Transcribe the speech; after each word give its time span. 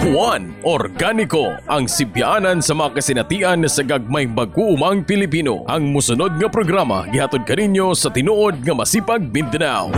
Juan 0.00 0.56
Organiko 0.64 1.52
ang 1.68 1.84
sibyanan 1.84 2.64
sa 2.64 2.72
mga 2.72 2.96
kasinatian 2.96 3.68
sa 3.68 3.84
gagmay 3.84 4.24
mag-uumang 4.24 5.04
Pilipino. 5.04 5.68
Ang 5.68 5.92
musunod 5.92 6.40
nga 6.40 6.48
programa 6.48 7.04
gihatod 7.12 7.44
kaninyo 7.44 7.92
sa 7.92 8.08
tinuod 8.08 8.64
nga 8.64 8.72
masipag 8.72 9.20
Mindanao. 9.28 9.92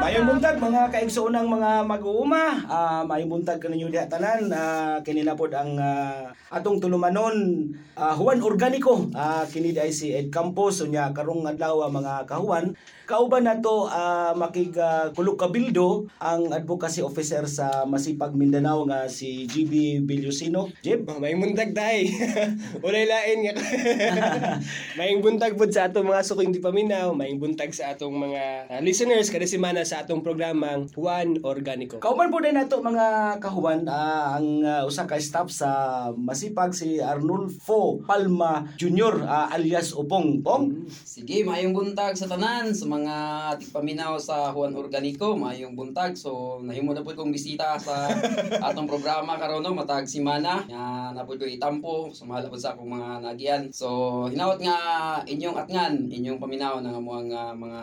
Mayong 0.00 0.26
buntag 0.26 0.56
mga 0.58 0.82
kaigsoonang 0.90 1.46
mga 1.46 1.70
mag-uuma, 1.86 2.44
uh, 2.66 3.02
mayong 3.06 3.30
buntag 3.30 3.62
kaninyo 3.62 3.92
diha 3.92 4.10
tanan, 4.10 4.50
uh, 4.50 4.98
kini 5.04 5.22
pod 5.36 5.54
ang 5.54 5.78
uh, 5.78 6.32
atong 6.50 6.82
tulumanon 6.82 7.70
uh, 7.94 8.14
Juan 8.18 8.42
Organico, 8.42 9.06
uh, 9.12 9.44
kini 9.46 9.76
ay 9.76 9.94
si 9.94 10.10
Ed 10.10 10.32
Campos 10.32 10.82
unya 10.82 11.12
karong 11.12 11.46
adlaw 11.46 11.86
mga 11.92 12.24
kahuan. 12.26 12.74
Kauban 13.10 13.42
nato 13.42 13.90
uh, 13.90 14.30
makig 14.38 14.70
uh, 14.78 15.10
kulok 15.10 15.42
kabildo 15.42 16.06
ang 16.22 16.46
advocacy 16.54 17.02
officer 17.02 17.42
sa 17.50 17.82
Masipag 17.82 18.38
Mindanao 18.38 18.86
nga 18.86 19.10
si 19.10 19.50
GB 19.50 20.06
Bilyosino. 20.06 20.70
Jib, 20.78 21.10
Mayong 21.10 21.42
buntag 21.42 21.74
tay. 21.74 22.06
Ulay 22.86 23.10
lain 23.10 23.50
nga. 23.50 23.54
mayong 25.02 25.26
buntag 25.26 25.58
pod 25.58 25.74
sa 25.74 25.90
atong 25.90 26.06
mga 26.06 26.22
suking 26.22 26.54
di 26.54 26.62
paminaw, 26.62 27.10
mayong 27.10 27.42
buntag 27.42 27.74
sa 27.74 27.98
atong 27.98 28.14
mga 28.14 28.70
uh, 28.70 28.78
listeners 28.78 29.26
kada 29.26 29.50
semana 29.50 29.82
sa 29.82 30.06
atong 30.06 30.22
programang 30.22 30.86
Juan 30.94 31.42
Organico. 31.42 31.98
Kauban 31.98 32.30
po 32.30 32.38
din 32.38 32.54
nato 32.54 32.78
mga 32.78 33.42
kahuan 33.42 33.90
uh, 33.90 34.38
ang 34.38 34.62
uh, 34.62 34.86
usa 34.86 35.10
ka 35.10 35.18
staff 35.18 35.50
sa 35.50 35.70
Masipag 36.14 36.78
si 36.78 37.02
Arnulfo 37.02 38.06
Palma 38.06 38.70
Jr. 38.78 39.26
uh, 39.26 39.50
alias 39.50 39.98
Upong. 39.98 40.46
Pong, 40.46 40.86
Sige, 41.02 41.42
mayong 41.42 41.74
buntag 41.74 42.14
sa 42.14 42.30
tanan 42.30 42.70
sa 42.70 42.86
mga 42.86 42.99
tigpaminaw 43.56 44.18
sa 44.18 44.50
Juan 44.50 44.74
Organico, 44.74 45.38
mayong 45.38 45.78
buntag. 45.78 46.18
So, 46.18 46.60
nahimo 46.60 46.92
na 46.92 47.04
po 47.04 47.14
kong 47.14 47.32
bisita 47.32 47.78
sa 47.80 48.10
atong 48.66 48.90
programa 48.90 49.38
karon 49.38 49.62
no, 49.62 49.76
matag 49.76 50.08
simana. 50.08 50.66
Nga 50.66 51.14
na 51.16 51.22
po 51.24 51.38
ko 51.38 51.46
itampo, 51.46 52.10
sumahala 52.10 52.50
po 52.50 52.58
sa 52.58 52.74
akong 52.74 52.90
mga 52.90 53.08
nagian. 53.24 53.62
So, 53.70 54.26
hinawat 54.28 54.58
nga 54.60 54.76
inyong 55.24 55.56
atngan, 55.56 55.94
inyong 56.10 56.42
paminaw 56.42 56.82
ng 56.82 56.98
mga 56.98 57.40
mga 57.56 57.80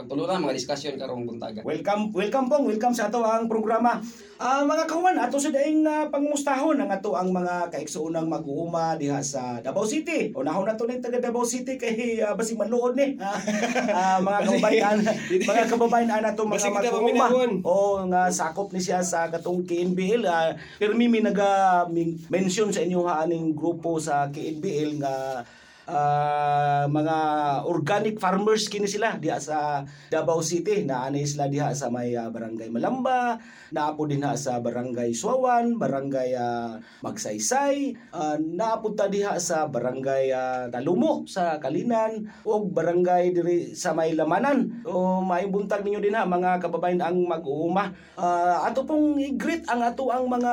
pagtulunan, 0.00 0.42
mga 0.42 0.56
diskusyon 0.56 0.96
karong 0.96 1.26
buntaga. 1.28 1.60
welcome, 1.66 2.10
welcome 2.14 2.46
pong, 2.48 2.64
welcome 2.66 2.94
sa 2.94 3.12
ato 3.12 3.20
ang 3.22 3.50
programa. 3.50 4.00
Ah, 4.36 4.60
mga 4.68 4.84
kahuan, 4.84 5.16
ato 5.16 5.40
sa 5.40 5.48
daing 5.48 5.80
uh, 5.88 6.12
pangmustahon 6.12 6.76
ang 6.76 6.92
ato 6.92 7.16
ang 7.16 7.32
mga 7.32 7.72
kaigsuunang 7.72 8.28
mag-uuma 8.28 8.92
diha 9.00 9.24
sa 9.24 9.64
Davao 9.64 9.88
City. 9.88 10.28
Unahon 10.36 10.68
na 10.68 10.76
to 10.76 10.84
ng 10.84 11.00
taga 11.00 11.16
Davao 11.16 11.40
City 11.40 11.80
kay 11.80 12.20
uh, 12.20 12.36
basig 12.36 12.60
manluod 12.60 12.92
ni. 12.92 13.16
Ah, 13.16 13.40
ah, 13.96 14.18
mga 14.20 14.40
kababayan, 14.56 14.96
mga 15.48 15.64
kababayan 15.68 16.08
mga 16.08 16.56
Basig 16.56 16.72
kita 16.72 16.88
mag-uuma. 16.88 17.28
paminahon. 17.28 17.50
O 17.62 17.74
nga 18.08 18.22
sakop 18.28 18.72
ni 18.72 18.80
siya 18.80 19.04
sa 19.04 19.28
katong 19.28 19.62
KNBL. 19.62 20.24
Uh, 20.24 20.52
pero 20.80 20.96
mimi 20.96 21.20
naga 21.20 21.84
min- 21.86 22.16
mention 22.26 22.72
sa 22.72 22.80
inyo 22.80 23.04
haaning 23.04 23.52
grupo 23.52 24.00
sa 24.00 24.32
KNBL 24.32 24.98
nga 24.98 25.44
ah, 25.86 26.84
mga 26.90 27.18
organic 27.66 28.18
farmers 28.18 28.66
kini 28.66 28.90
sila 28.90 29.16
diha 29.16 29.38
sa 29.38 29.86
Davao 30.10 30.42
City. 30.42 30.82
Na 30.86 31.06
ani 31.06 31.24
sila 31.24 31.46
diha 31.46 31.72
sa 31.72 31.88
may 31.88 32.14
ah, 32.18 32.28
barangay 32.28 32.68
Malamba. 32.68 33.38
Naapo 33.70 34.06
din 34.06 34.22
ha 34.22 34.38
sa 34.38 34.62
barangay 34.62 35.10
Suawan 35.14 35.78
barangay 35.78 36.34
ah, 36.36 36.78
Magsaysay. 37.02 37.94
Uh, 38.10 38.36
naapo 38.38 38.94
ta 38.94 39.06
diha 39.10 39.38
sa 39.38 39.70
barangay 39.70 40.30
ah, 40.34 40.66
Talumo 40.70 41.26
sa 41.26 41.58
Kalinan 41.62 42.26
ug 42.42 42.70
barangay 42.74 43.34
diri 43.34 43.72
sa 43.74 43.94
may 43.94 44.14
Lamanan. 44.14 44.82
O 44.86 45.22
may 45.22 45.46
buntag 45.46 45.86
ninyo 45.86 46.02
din 46.02 46.14
ha 46.18 46.26
mga 46.26 46.58
kababayan 46.62 47.02
ang 47.02 47.18
mag-uuma. 47.26 47.94
Ah, 48.18 48.66
ato 48.66 48.82
pong 48.86 49.18
i-greet 49.22 49.66
ang 49.70 49.82
ato 49.82 50.10
ang 50.10 50.26
mga 50.26 50.52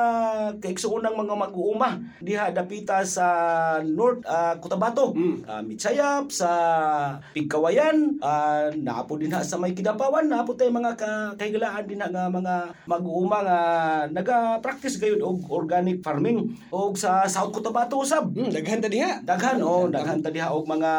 kaigsuunang 0.62 1.18
mga 1.18 1.34
mag-uuma 1.34 1.98
diha 2.22 2.54
dapita 2.54 3.02
sa 3.02 3.26
North 3.82 4.22
ah, 4.26 4.58
Cotabato 4.58 5.14
Ah, 5.44 5.62
Mitsayap 5.64 6.28
sa 6.28 6.50
Pigkawayan 7.32 8.18
uh, 8.20 8.68
naapo 8.80 9.16
din 9.20 9.32
ha 9.32 9.40
sa 9.44 9.60
may 9.60 9.72
Kidapawan 9.76 10.28
naapo 10.28 10.56
tay 10.56 10.70
mga 10.70 10.92
ka, 10.96 11.10
kahigalaan 11.36 11.84
din 11.88 12.00
ha 12.00 12.08
nga 12.08 12.26
mga 12.30 12.54
mag-uuma 12.88 13.44
nga 13.44 13.60
naga-practice 14.08 15.00
gayud 15.00 15.20
og 15.20 15.44
organic 15.50 16.00
farming 16.04 16.56
og 16.72 16.96
sa 16.96 17.24
South 17.28 17.52
Cotabato 17.52 18.00
usab. 18.00 18.32
Hmm, 18.34 18.50
daghan 18.50 18.80
ta 18.82 18.88
diha. 18.88 19.22
daghan 19.24 19.58
oh 19.64 19.88
daghan 19.88 20.20
ta 20.20 20.30
diha 20.30 20.52
og 20.52 20.64
mga 20.68 20.92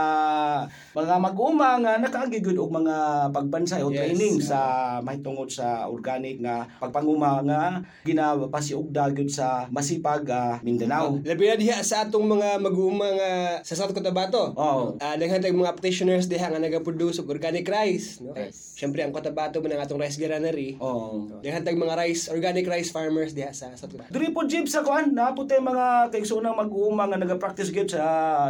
mga 0.95 1.15
mag-uuma 1.19 1.75
nga 1.83 1.99
nakaagi 1.99 2.39
gyud 2.39 2.55
og 2.55 2.71
mga 2.71 2.95
pagbansay 3.35 3.83
o 3.83 3.91
Yes, 3.91 3.99
training 3.99 4.35
ah. 4.39 4.47
sa 4.47 4.59
mahitungod 5.03 5.51
sa 5.51 5.91
organic 5.91 6.39
nga 6.39 6.63
pagpanguma 6.79 7.43
nga 7.43 7.83
ginapasiugda 8.07 9.11
gyud 9.11 9.27
sa 9.27 9.67
masipag 9.67 10.23
ah, 10.31 10.57
Mindanao 10.63 11.19
Labi 11.19 11.51
na 11.51 11.59
diha 11.59 11.83
sa 11.83 12.07
atong 12.07 12.23
mga 12.23 12.63
mag-uuma 12.63 13.11
nga 13.11 13.31
sa 13.61 13.75
South 13.75 13.91
Cotabato. 13.91 14.55
Oh. 14.55 14.95
Ah, 15.03 15.19
daghan 15.19 15.43
tayong 15.43 15.59
mga 15.59 15.75
practitioners 15.75 16.31
diha 16.31 16.47
nga 16.47 16.61
nagaproduce 16.61 17.19
og 17.19 17.27
organic 17.27 17.67
rice, 17.67 18.23
no? 18.23 18.31
Rice. 18.31 18.79
Syempre 18.79 19.03
ang 19.03 19.11
Cotabato 19.11 19.59
man 19.59 19.75
ang 19.75 19.83
atong 19.83 19.99
rice 19.99 20.15
granary. 20.15 20.79
Oh. 20.79 21.27
Daghan 21.43 21.63
tayong 21.67 21.83
mga 21.83 21.95
rice 21.99 22.31
organic 22.31 22.65
rice 22.65 22.89
farmers 22.95 23.35
diha 23.35 23.51
sa 23.51 23.75
South 23.75 23.91
Cotabato. 23.91 24.15
Diri 24.15 24.31
po 24.31 24.47
Jib 24.47 24.71
sa 24.71 24.79
kuan, 24.85 25.11
napo 25.11 25.43
tay 25.43 25.59
mga 25.59 26.13
kaigsoonang 26.13 26.55
mag-uuma 26.55 27.09
nga 27.09 27.19
naga-practice 27.19 27.73
gyud 27.73 27.91
sa 27.91 28.03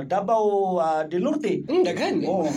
Davao 0.05 0.77
ah, 0.77 1.01
del 1.07 1.25
Norte. 1.25 1.65
Hmm, 1.65 1.81
daghan. 1.81 2.21
eh. 2.21 2.27
Oh, 2.35 2.49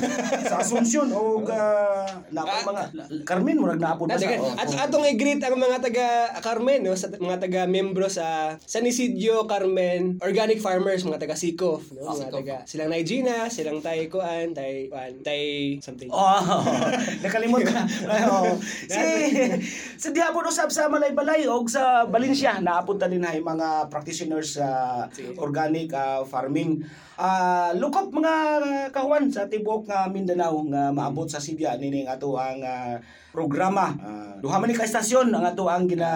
sa 0.43 0.59
Asuncion 0.59 1.06
o 1.11 1.39
uh, 1.41 2.03
napo 2.28 2.50
Ah. 2.50 2.62
mga 2.65 2.83
Carmen 3.22 3.56
murag 3.56 3.78
napo 3.78 4.05
Ah, 4.05 4.09
ba 4.09 4.15
sa 4.15 4.27
daghan. 4.27 4.41
oh, 4.41 4.53
At 4.53 4.66
oh. 4.66 4.83
atong 4.83 5.06
i-greet 5.06 5.39
ang 5.39 5.55
mga 5.55 5.78
taga 5.81 6.06
Carmen, 6.41 6.83
no? 6.83 6.93
Sa 6.93 7.06
mga 7.09 7.39
taga 7.39 7.61
membro 7.65 8.09
sa 8.09 8.27
San 8.61 8.83
Isidro 8.83 9.44
Carmen 9.44 10.19
Organic 10.19 10.59
Farmers, 10.59 11.03
mga 11.03 11.21
taga 11.21 11.34
Sikof, 11.34 11.93
no? 11.93 12.03
Ah, 12.03 12.11
Mga 12.11 12.19
Sikof. 12.25 12.34
taga 12.34 12.56
silang 12.65 12.91
Naigina, 12.91 13.37
silang 13.47 13.78
Tay 13.78 14.06
Kuan, 14.06 14.50
Tay 14.50 14.88
Kuan, 14.88 15.12
Tay 15.21 15.44
something. 15.78 16.09
Oh, 16.09 16.43
nakalimot 17.22 17.62
ka. 17.62 17.87
Oh. 18.28 18.59
Si 18.84 19.05
si 19.97 20.09
diha 20.11 20.31
po 20.31 20.43
usab 20.43 20.69
sa 20.69 20.88
Malay-Balay 20.88 21.47
og 21.47 21.67
sa 21.67 22.05
Valencia 22.05 22.59
naapunta 22.59 23.06
din 23.06 23.22
hay 23.22 23.38
mga 23.38 23.88
practitioners 23.88 24.56
sa 24.56 24.69
organic 25.37 25.93
ah, 25.93 26.25
farming. 26.25 26.83
Ah, 27.19 27.75
look 27.75 27.99
up 27.99 28.15
mga 28.15 28.34
kahuan 28.95 29.27
sa 29.27 29.51
tibuok 29.51 29.91
nga 29.91 30.06
Mindanao 30.06 30.62
nga 30.71 30.95
maabot 30.95 31.27
sa 31.27 31.43
Sibya 31.43 31.75
nini 31.75 32.06
nga 32.06 32.15
ato 32.15 32.39
ang 32.39 32.62
ah, 32.62 33.03
programa. 33.39 33.95
Ah, 34.03 34.34
duha 34.41 34.59
man 34.59 34.67
ni 34.67 34.75
ka 34.75 34.83
estasyon 34.83 35.31
ang 35.31 35.45
ato 35.45 35.69
ang 35.71 35.87
gina 35.87 36.11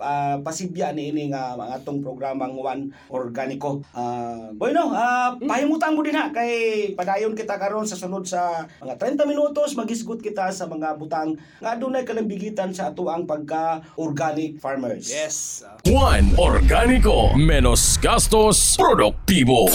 ah, 0.00 0.36
pasibya 0.42 0.90
niini 0.90 1.30
nga 1.30 1.54
ang 1.54 1.70
atong 1.70 2.00
programang 2.02 2.56
One 2.56 2.90
Organico. 3.12 3.84
Ah, 3.94 4.50
bueno, 4.54 4.90
ah, 4.90 5.36
pahimutan 5.38 5.94
mo 5.94 6.02
din 6.02 6.18
ha 6.18 6.34
kay 6.34 6.92
padayon 6.98 7.38
kita 7.38 7.60
karon 7.60 7.86
sa 7.86 7.94
sunod 7.94 8.26
sa 8.26 8.66
mga 8.82 8.94
30 8.96 9.30
minutos 9.30 9.76
magisgot 9.78 10.18
kita 10.18 10.50
sa 10.50 10.66
mga 10.66 10.98
butang 10.98 11.36
nga 11.60 11.76
adunay 11.76 12.02
kalambigitan 12.02 12.72
sa 12.74 12.90
ato 12.90 13.06
ang 13.06 13.28
pagka 13.28 13.84
organic 14.00 14.58
farmers. 14.58 15.10
Yes. 15.12 15.62
ah. 15.62 15.78
Juan 15.86 16.34
Organico. 16.34 17.36
Menos 17.38 18.00
gastos, 18.02 18.74
produktibo. 18.74 19.70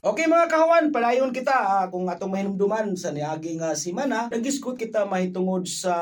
Okay 0.00 0.24
mga 0.24 0.48
kahawan, 0.48 0.88
padayon 0.88 1.28
kita 1.28 1.52
ah, 1.52 1.84
kung 1.92 2.08
atong 2.08 2.32
mahinumduman 2.32 2.96
sa 2.96 3.12
niaging 3.12 3.60
uh, 3.60 3.76
simana, 3.76 4.32
nagiskot 4.32 4.80
kita 4.80 5.04
mahitungod 5.04 5.68
sa 5.68 5.92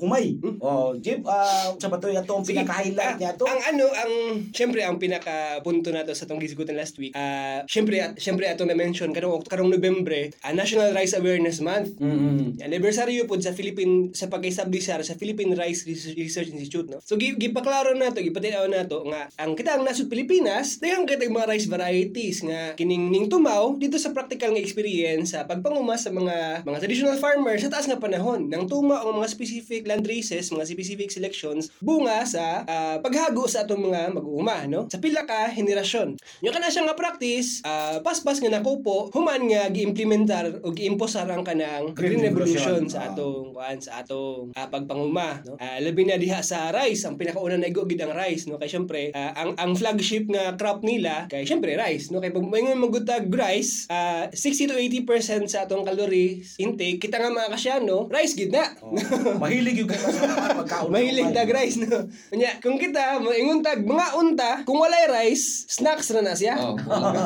humay. 0.00 0.40
Oh, 0.64 0.96
Jib, 0.96 1.28
ah, 1.28 1.76
sa 1.76 1.92
batoy 1.92 2.16
atong 2.16 2.40
Sige. 2.40 2.64
pinaka-highlight 2.64 3.04
Ah, 3.04 3.20
niya 3.20 3.36
to. 3.36 3.44
Ang 3.44 3.60
ano, 3.68 3.84
ang 3.92 4.12
syempre 4.48 4.80
ang 4.80 4.96
pinaka 4.96 5.60
punto 5.60 5.92
nato 5.92 6.16
sa 6.16 6.24
tong 6.24 6.40
gisgutan 6.40 6.72
last 6.72 6.96
week. 6.96 7.12
Ah, 7.12 7.60
syempre 7.68 8.00
at 8.00 8.16
syempre 8.16 8.48
atong 8.48 8.72
na-mention 8.72 9.12
karong 9.12 9.44
karong 9.44 9.68
Nobyembre, 9.68 10.32
ah, 10.40 10.56
National 10.56 10.96
Rice 10.96 11.12
Awareness 11.12 11.60
Month. 11.60 12.00
Mm-mm. 12.00 12.56
Anniversary 12.64 13.20
pod 13.28 13.44
sa 13.44 13.52
Philippine 13.52 14.08
sa 14.16 14.32
pag-establish 14.32 14.88
sa 14.88 15.20
Philippine 15.20 15.52
Rice 15.52 15.84
Res- 15.84 16.16
Research 16.16 16.48
Institute 16.48 16.88
no. 16.88 17.04
So 17.04 17.20
gi- 17.20 17.36
gipaklaro 17.36 17.92
nato, 17.92 18.24
gipatilaw 18.24 18.64
nato 18.72 19.04
nga 19.04 19.28
ang 19.36 19.52
kita 19.52 19.76
ang 19.76 19.84
nasud 19.84 20.08
Pilipinas, 20.08 20.80
daghang 20.80 21.04
kita 21.04 21.28
mga 21.28 21.52
rice 21.52 21.68
varieties 21.68 22.40
nga 22.40 22.72
kining 22.72 23.12
ning 23.12 23.33
tumaw 23.34 23.74
dito 23.74 23.98
sa 23.98 24.14
practical 24.14 24.54
nga 24.54 24.62
experience 24.62 25.34
sa 25.34 25.42
pagpanguma 25.42 25.98
sa 25.98 26.14
mga 26.14 26.62
mga 26.62 26.78
traditional 26.78 27.18
farmers 27.18 27.66
sa 27.66 27.72
taas 27.72 27.90
nga 27.90 27.98
panahon 27.98 28.46
nang 28.46 28.70
tumaw 28.70 29.02
ang 29.02 29.18
mga 29.18 29.26
specific 29.26 29.82
land 29.84 30.06
races, 30.06 30.54
mga 30.54 30.62
specific 30.64 31.10
selections 31.10 31.74
bunga 31.82 32.22
sa 32.22 32.62
ah, 32.62 32.96
paghago 33.02 33.50
sa 33.50 33.66
atong 33.66 33.82
mga 33.82 34.14
mag-uuma 34.14 34.62
no. 34.66 34.86
Sa 34.86 35.02
pila 35.02 35.24
ka 35.24 35.50
henerasyon. 35.50 36.14
Nya 36.40 36.50
kana 36.50 36.70
siya 36.70 36.86
nga 36.86 36.94
practice, 36.94 37.58
ah, 37.64 37.98
paspas 38.00 38.38
nga 38.38 38.52
nakupo, 38.52 39.10
human 39.10 39.50
nga 39.50 39.66
giimplementar 39.68 40.62
o 40.62 40.70
giimposar 40.70 41.26
ang 41.26 41.42
kanang 41.42 41.90
Green 41.90 42.14
green 42.14 42.30
Revolution. 42.30 42.54
revolution 42.54 42.82
sa 42.86 42.98
Ah. 43.00 43.10
atong 43.10 43.44
kuan 43.50 43.78
sa 43.78 43.92
atong 44.00 44.54
ah, 44.54 44.68
pagpanguma 44.68 45.42
no 45.42 45.58
Ah, 45.58 45.82
labi 45.82 46.06
na 46.06 46.14
diha 46.14 46.38
sa 46.38 46.70
rice 46.70 47.02
ang 47.02 47.18
pinakauna 47.18 47.56
na 47.56 47.66
igugid 47.66 47.98
ang 47.98 48.14
rice 48.14 48.46
no 48.46 48.56
kay 48.56 48.68
syempre 48.68 49.10
ah, 49.10 49.34
ang 49.34 49.56
ang 49.56 49.72
flagship 49.74 50.28
nga 50.28 50.54
crop 50.54 50.80
nila 50.80 51.26
kay 51.26 51.42
syempre 51.42 51.74
rice 51.74 52.08
no 52.08 52.20
kay 52.20 52.30
pag 52.30 52.44
maingon 52.44 52.78
magutag 52.78 53.23
tag 53.24 53.32
rice, 53.32 53.88
ah, 53.88 54.28
60 54.28 54.68
to 54.68 54.76
80% 54.76 55.48
sa 55.48 55.64
atong 55.64 55.80
calories 55.80 56.60
intake, 56.60 57.00
kita 57.00 57.16
nga 57.16 57.32
mga 57.32 57.56
kasyano, 57.56 58.04
rice 58.12 58.36
gid 58.36 58.52
na. 58.52 58.68
Oh, 58.84 58.92
mahilig 59.40 59.80
yung 59.80 59.88
pagkaon. 59.88 60.92
Mahilig 60.92 61.32
tag 61.32 61.48
rice 61.48 61.80
no. 61.80 62.04
Kanya, 62.28 62.60
kung 62.60 62.76
kita 62.76 63.16
moingon 63.24 63.64
tag 63.64 63.80
mga 63.80 64.06
unta, 64.20 64.50
kung 64.68 64.76
walay 64.76 65.08
rice, 65.08 65.64
snacks 65.72 66.12
na 66.12 66.20
na 66.20 66.36
siya. 66.36 66.60
Oh, 66.60 66.76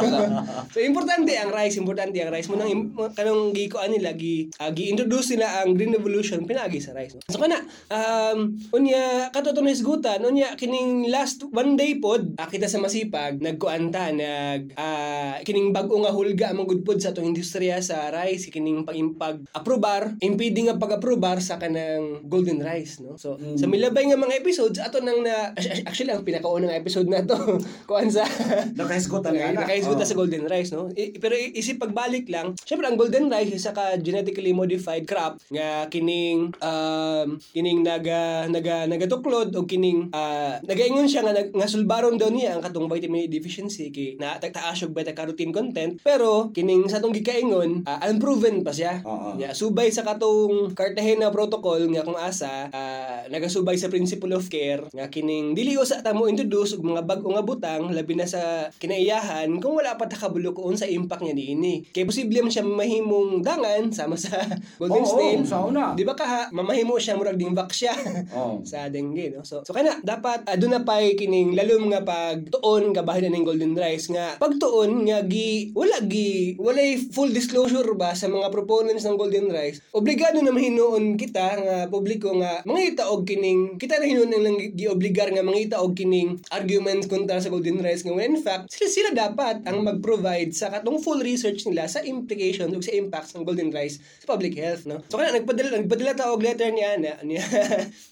so 0.72 0.78
importante 0.78 1.34
ang 1.34 1.50
rice, 1.50 1.82
importante 1.82 2.14
ang 2.22 2.30
rice 2.30 2.46
mo 2.46 2.54
nang 2.54 2.70
im- 2.70 2.94
mo- 2.94 3.10
kanang 3.10 3.50
gi 3.50 3.66
ko 3.66 3.82
nila 3.90 4.14
gi 4.14 4.46
ah, 4.62 4.70
gi-introduce 4.70 5.34
nila 5.34 5.66
ang 5.66 5.74
green 5.74 5.90
revolution 5.90 6.46
pinagi 6.46 6.78
sa 6.78 6.94
rice. 6.94 7.18
No? 7.18 7.26
So 7.26 7.42
kana 7.42 7.58
um 7.90 8.54
unya 8.70 9.34
katotong 9.34 9.66
hisgutan 9.66 10.22
unya 10.22 10.54
kining 10.54 11.10
last 11.10 11.42
one 11.50 11.74
day 11.74 11.98
pod 11.98 12.38
ah, 12.38 12.46
kita 12.46 12.70
sa 12.70 12.78
masipag 12.78 13.42
nagkuanta 13.42 14.14
nag 14.14 14.78
ah, 14.78 15.42
kining 15.42 15.74
bag-o 15.88 16.04
nga 16.04 16.12
hulga 16.12 16.52
man 16.52 16.68
gud 16.68 16.84
pod 16.84 17.00
sa 17.00 17.08
atong 17.08 17.24
industriya 17.24 17.80
sa 17.80 18.12
rice 18.12 18.52
kining 18.52 18.84
pag 19.16 19.40
aprobar 19.56 20.12
impeding 20.20 20.68
nga 20.68 20.76
pag-aprobar 20.76 21.40
sa 21.40 21.56
kanang 21.56 22.20
golden 22.28 22.60
rice 22.60 23.00
no. 23.00 23.16
So 23.16 23.40
sa 23.56 23.64
milabay 23.64 24.04
nga 24.04 24.20
mga 24.20 24.36
episodes 24.36 24.76
ato 24.76 25.00
nang 25.00 25.24
na 25.24 25.56
actually 25.88 26.12
ang 26.12 26.28
pinakaunang 26.28 26.76
episode 26.76 27.08
na 27.08 27.24
to 27.24 27.56
kuan 27.88 28.12
sa 28.12 28.28
Nakahisgotan 28.76 29.32
nga 29.32 29.48
na. 29.56 29.64
Nakaisgot 29.64 29.96
na 29.96 30.04
Oh. 30.04 30.06
sa 30.06 30.16
golden 30.16 30.44
rice, 30.44 30.70
no? 30.70 30.92
I- 30.92 31.16
pero 31.16 31.32
isip 31.34 31.80
pagbalik 31.80 32.28
lang, 32.28 32.52
syempre 32.60 32.84
ang 32.84 32.96
golden 32.96 33.28
rice 33.28 33.52
isa 33.54 33.72
ka 33.72 33.96
genetically 33.96 34.52
modified 34.52 35.04
crop 35.04 35.40
nga 35.48 35.88
kining 35.88 36.52
um, 36.60 37.28
kining 37.52 37.80
naga 37.80 38.44
naga 38.46 38.84
nagatuklod 38.84 39.54
o 39.54 39.64
kining 39.64 40.10
uh, 40.10 40.60
nagaingon 40.64 41.08
siya 41.08 41.24
nga 41.24 41.32
nga 41.34 41.68
sulbaron 41.68 42.16
daw 42.16 42.28
niya 42.28 42.58
ang 42.58 42.62
katong 42.62 42.84
vitamin 42.86 43.24
A 43.24 43.30
deficiency 43.30 43.88
kay 43.88 44.18
na 44.18 44.36
taas 44.38 44.82
og 44.82 44.92
beta 44.92 45.12
carotene 45.12 45.52
content 45.52 45.76
pero 46.00 46.48
kining 46.54 46.88
sa 46.88 47.02
atong 47.02 47.12
gikaingon 47.12 47.84
uh, 47.84 47.98
unproven 48.08 48.64
pa 48.64 48.72
siya. 48.72 49.04
Oo. 49.04 49.36
Yeah, 49.36 49.52
subay 49.52 49.92
sa 49.92 50.06
katong 50.06 50.72
Cartagena 50.72 51.28
protocol 51.28 51.84
nga 51.92 52.06
kung 52.06 52.16
asa 52.16 52.72
uh, 52.72 53.20
nagasubay 53.28 53.76
sa 53.76 53.92
principle 53.92 54.32
of 54.32 54.48
care 54.48 54.88
nga 54.94 55.12
kining 55.12 55.52
dili 55.52 55.76
usa 55.76 56.00
ta 56.00 56.16
mo 56.16 56.30
introduce 56.30 56.78
og 56.78 56.86
mga 56.86 57.04
bag-o 57.04 57.28
nga 57.34 57.44
butang 57.44 57.92
labi 57.92 58.16
na 58.16 58.24
sa 58.24 58.72
kinaiyahan 58.80 59.52
kung 59.60 59.76
wala 59.76 60.00
pa 60.00 60.08
ta 60.08 60.16
kabalo 60.16 60.56
kung 60.56 60.74
sa 60.74 60.88
impact 60.88 61.22
niya 61.22 61.36
niini. 61.36 61.84
Kay 61.92 62.08
posible 62.08 62.40
man 62.40 62.52
siya 62.52 62.64
mamahimong 62.64 63.44
dangan 63.44 63.92
sama 63.92 64.16
sa 64.16 64.40
golden 64.80 65.04
Oo, 65.04 65.12
stain. 65.12 65.40
sa 65.44 65.60
una. 65.60 65.92
Di 65.92 66.02
ba 66.08 66.16
ka 66.16 66.48
mamahimo 66.50 66.96
siya 66.96 67.18
murag 67.18 67.36
ding 67.36 67.52
siya 67.68 67.92
Oo. 68.32 68.64
sa 68.70 68.88
dengue 68.88 69.34
no. 69.34 69.44
So 69.44 69.60
so 69.60 69.76
kana 69.76 70.00
dapat 70.00 70.48
aduna 70.48 70.78
na 70.78 70.86
pay 70.86 71.18
kining 71.18 71.58
lalom 71.58 71.90
nga 71.90 72.06
pagtuon 72.06 72.94
nga 72.94 73.02
bahin 73.02 73.28
ning 73.34 73.42
golden 73.42 73.74
rice 73.74 74.08
nga 74.14 74.38
pagtuon 74.38 75.04
nga 75.10 75.26
gi 75.26 75.67
wala 75.74 75.98
gi 76.04 76.56
walay 76.60 76.96
full 76.98 77.32
disclosure 77.32 77.92
ba 77.96 78.12
sa 78.12 78.28
mga 78.28 78.52
proponents 78.52 79.04
ng 79.04 79.16
golden 79.16 79.48
rice. 79.52 79.80
Obligado 79.92 80.40
na 80.40 80.52
mahinuon 80.54 81.16
kita 81.16 81.46
nga 81.60 81.76
publiko 81.88 82.32
nga 82.38 82.62
mangita 82.64 83.08
og 83.08 83.24
kining 83.28 83.76
kita 83.80 84.00
na 84.00 84.06
hinuon 84.08 84.32
lang 84.32 84.56
gi-obligar 84.76 85.32
nga 85.32 85.44
mangita 85.44 85.80
og 85.80 85.96
kining 85.96 86.38
arguments 86.52 87.08
kontra 87.08 87.40
sa 87.40 87.52
golden 87.52 87.80
rice 87.80 88.04
nga 88.04 88.14
in 88.18 88.38
fact 88.40 88.70
sila, 88.72 88.88
sila 88.88 89.10
dapat 89.14 89.64
ang 89.64 89.82
mag-provide 89.84 90.52
sa 90.52 90.72
katong 90.72 91.00
full 91.00 91.20
research 91.20 91.64
nila 91.66 91.88
sa 91.88 92.04
implications 92.04 92.70
ug 92.72 92.84
sa 92.84 92.94
impacts 92.94 93.34
ng 93.34 93.44
golden 93.44 93.72
rice 93.72 94.00
sa 94.20 94.26
public 94.34 94.54
health 94.56 94.84
no. 94.84 95.00
So 95.08 95.18
kana 95.18 95.36
nagpadala 95.36 95.82
nagpadala 95.82 96.12
ta 96.14 96.30
og 96.30 96.44
letter 96.44 96.70
ni 96.70 96.82
Ana 96.84 97.20
niya. 97.24 97.44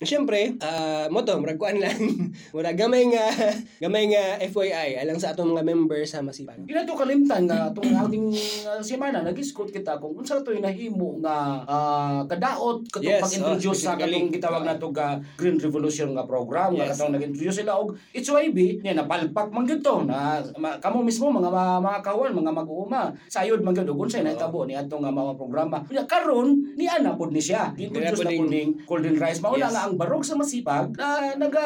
Siyempre, 0.02 0.54
ah 0.66 1.06
mo 1.10 1.22
to 1.22 1.36
murag 1.38 1.60
lang. 1.60 2.00
murag 2.54 2.78
gamay 2.78 3.08
nga 3.10 3.24
gamay 3.82 4.04
nga 4.12 4.40
FYI 4.44 5.00
alang 5.00 5.20
sa 5.20 5.32
atong 5.32 5.52
mga 5.52 5.64
members 5.66 6.12
sa 6.12 6.22
Masipan. 6.22 6.66
Ina 6.68 6.86
to 6.86 6.98
nga 7.46 7.70
tong 7.70 7.86
ating 7.86 8.28
uh, 8.66 8.82
semana 8.82 9.22
nag-discuss 9.22 9.70
kita 9.70 9.96
kung 9.96 10.18
unsa 10.18 10.42
to 10.42 10.52
nahimo 10.56 11.16
nga 11.22 11.62
ah, 11.64 12.20
kadaot 12.26 12.82
katong 12.90 13.06
Yes, 13.06 13.22
pag-introduce 13.22 13.80
oh, 13.82 13.84
sa 13.86 13.94
katong 13.94 14.28
gitawag 14.28 14.62
nato 14.66 14.90
ga 14.90 15.16
Green 15.38 15.56
Revolution 15.56 16.12
nga 16.12 16.26
program 16.26 16.74
nga 16.74 16.86
Yes. 16.86 16.98
katong 16.98 17.14
nag-introduce 17.14 17.62
sila 17.62 17.78
og 17.78 17.94
HYB 18.10 18.82
niya 18.82 18.98
napalpak 18.98 19.48
man 19.54 19.64
gyud 19.64 19.80
to 19.80 20.02
na 20.02 20.42
ma, 20.58 20.76
kamo 20.82 21.00
mismo 21.00 21.30
mga 21.30 21.48
mga, 21.48 21.74
mga 21.80 21.98
kawan 22.02 22.32
mga 22.34 22.52
mag-uuma 22.52 23.02
sayod 23.30 23.62
man 23.62 23.72
gyud 23.72 23.88
ug 23.88 24.02
unsay 24.02 24.26
nahitabo 24.26 24.66
ni 24.66 24.74
atong 24.74 25.02
nga 25.04 25.12
mga 25.12 25.32
programa. 25.38 25.78
Karon 26.06 26.74
ni 26.74 26.88
ana 26.88 27.14
pod 27.14 27.30
ni 27.30 27.42
siya. 27.42 27.70
Introduce 27.76 28.24
na 28.24 28.32
pod 28.34 28.50
ning 28.50 28.70
Golden 28.88 29.16
Rice 29.16 29.38
mauna 29.38 29.68
Yes. 29.68 29.72
nga 29.74 29.82
ang 29.86 29.94
barog 29.94 30.24
sa 30.24 30.34
masipag 30.34 30.96
na 30.96 31.36
naga 31.36 31.64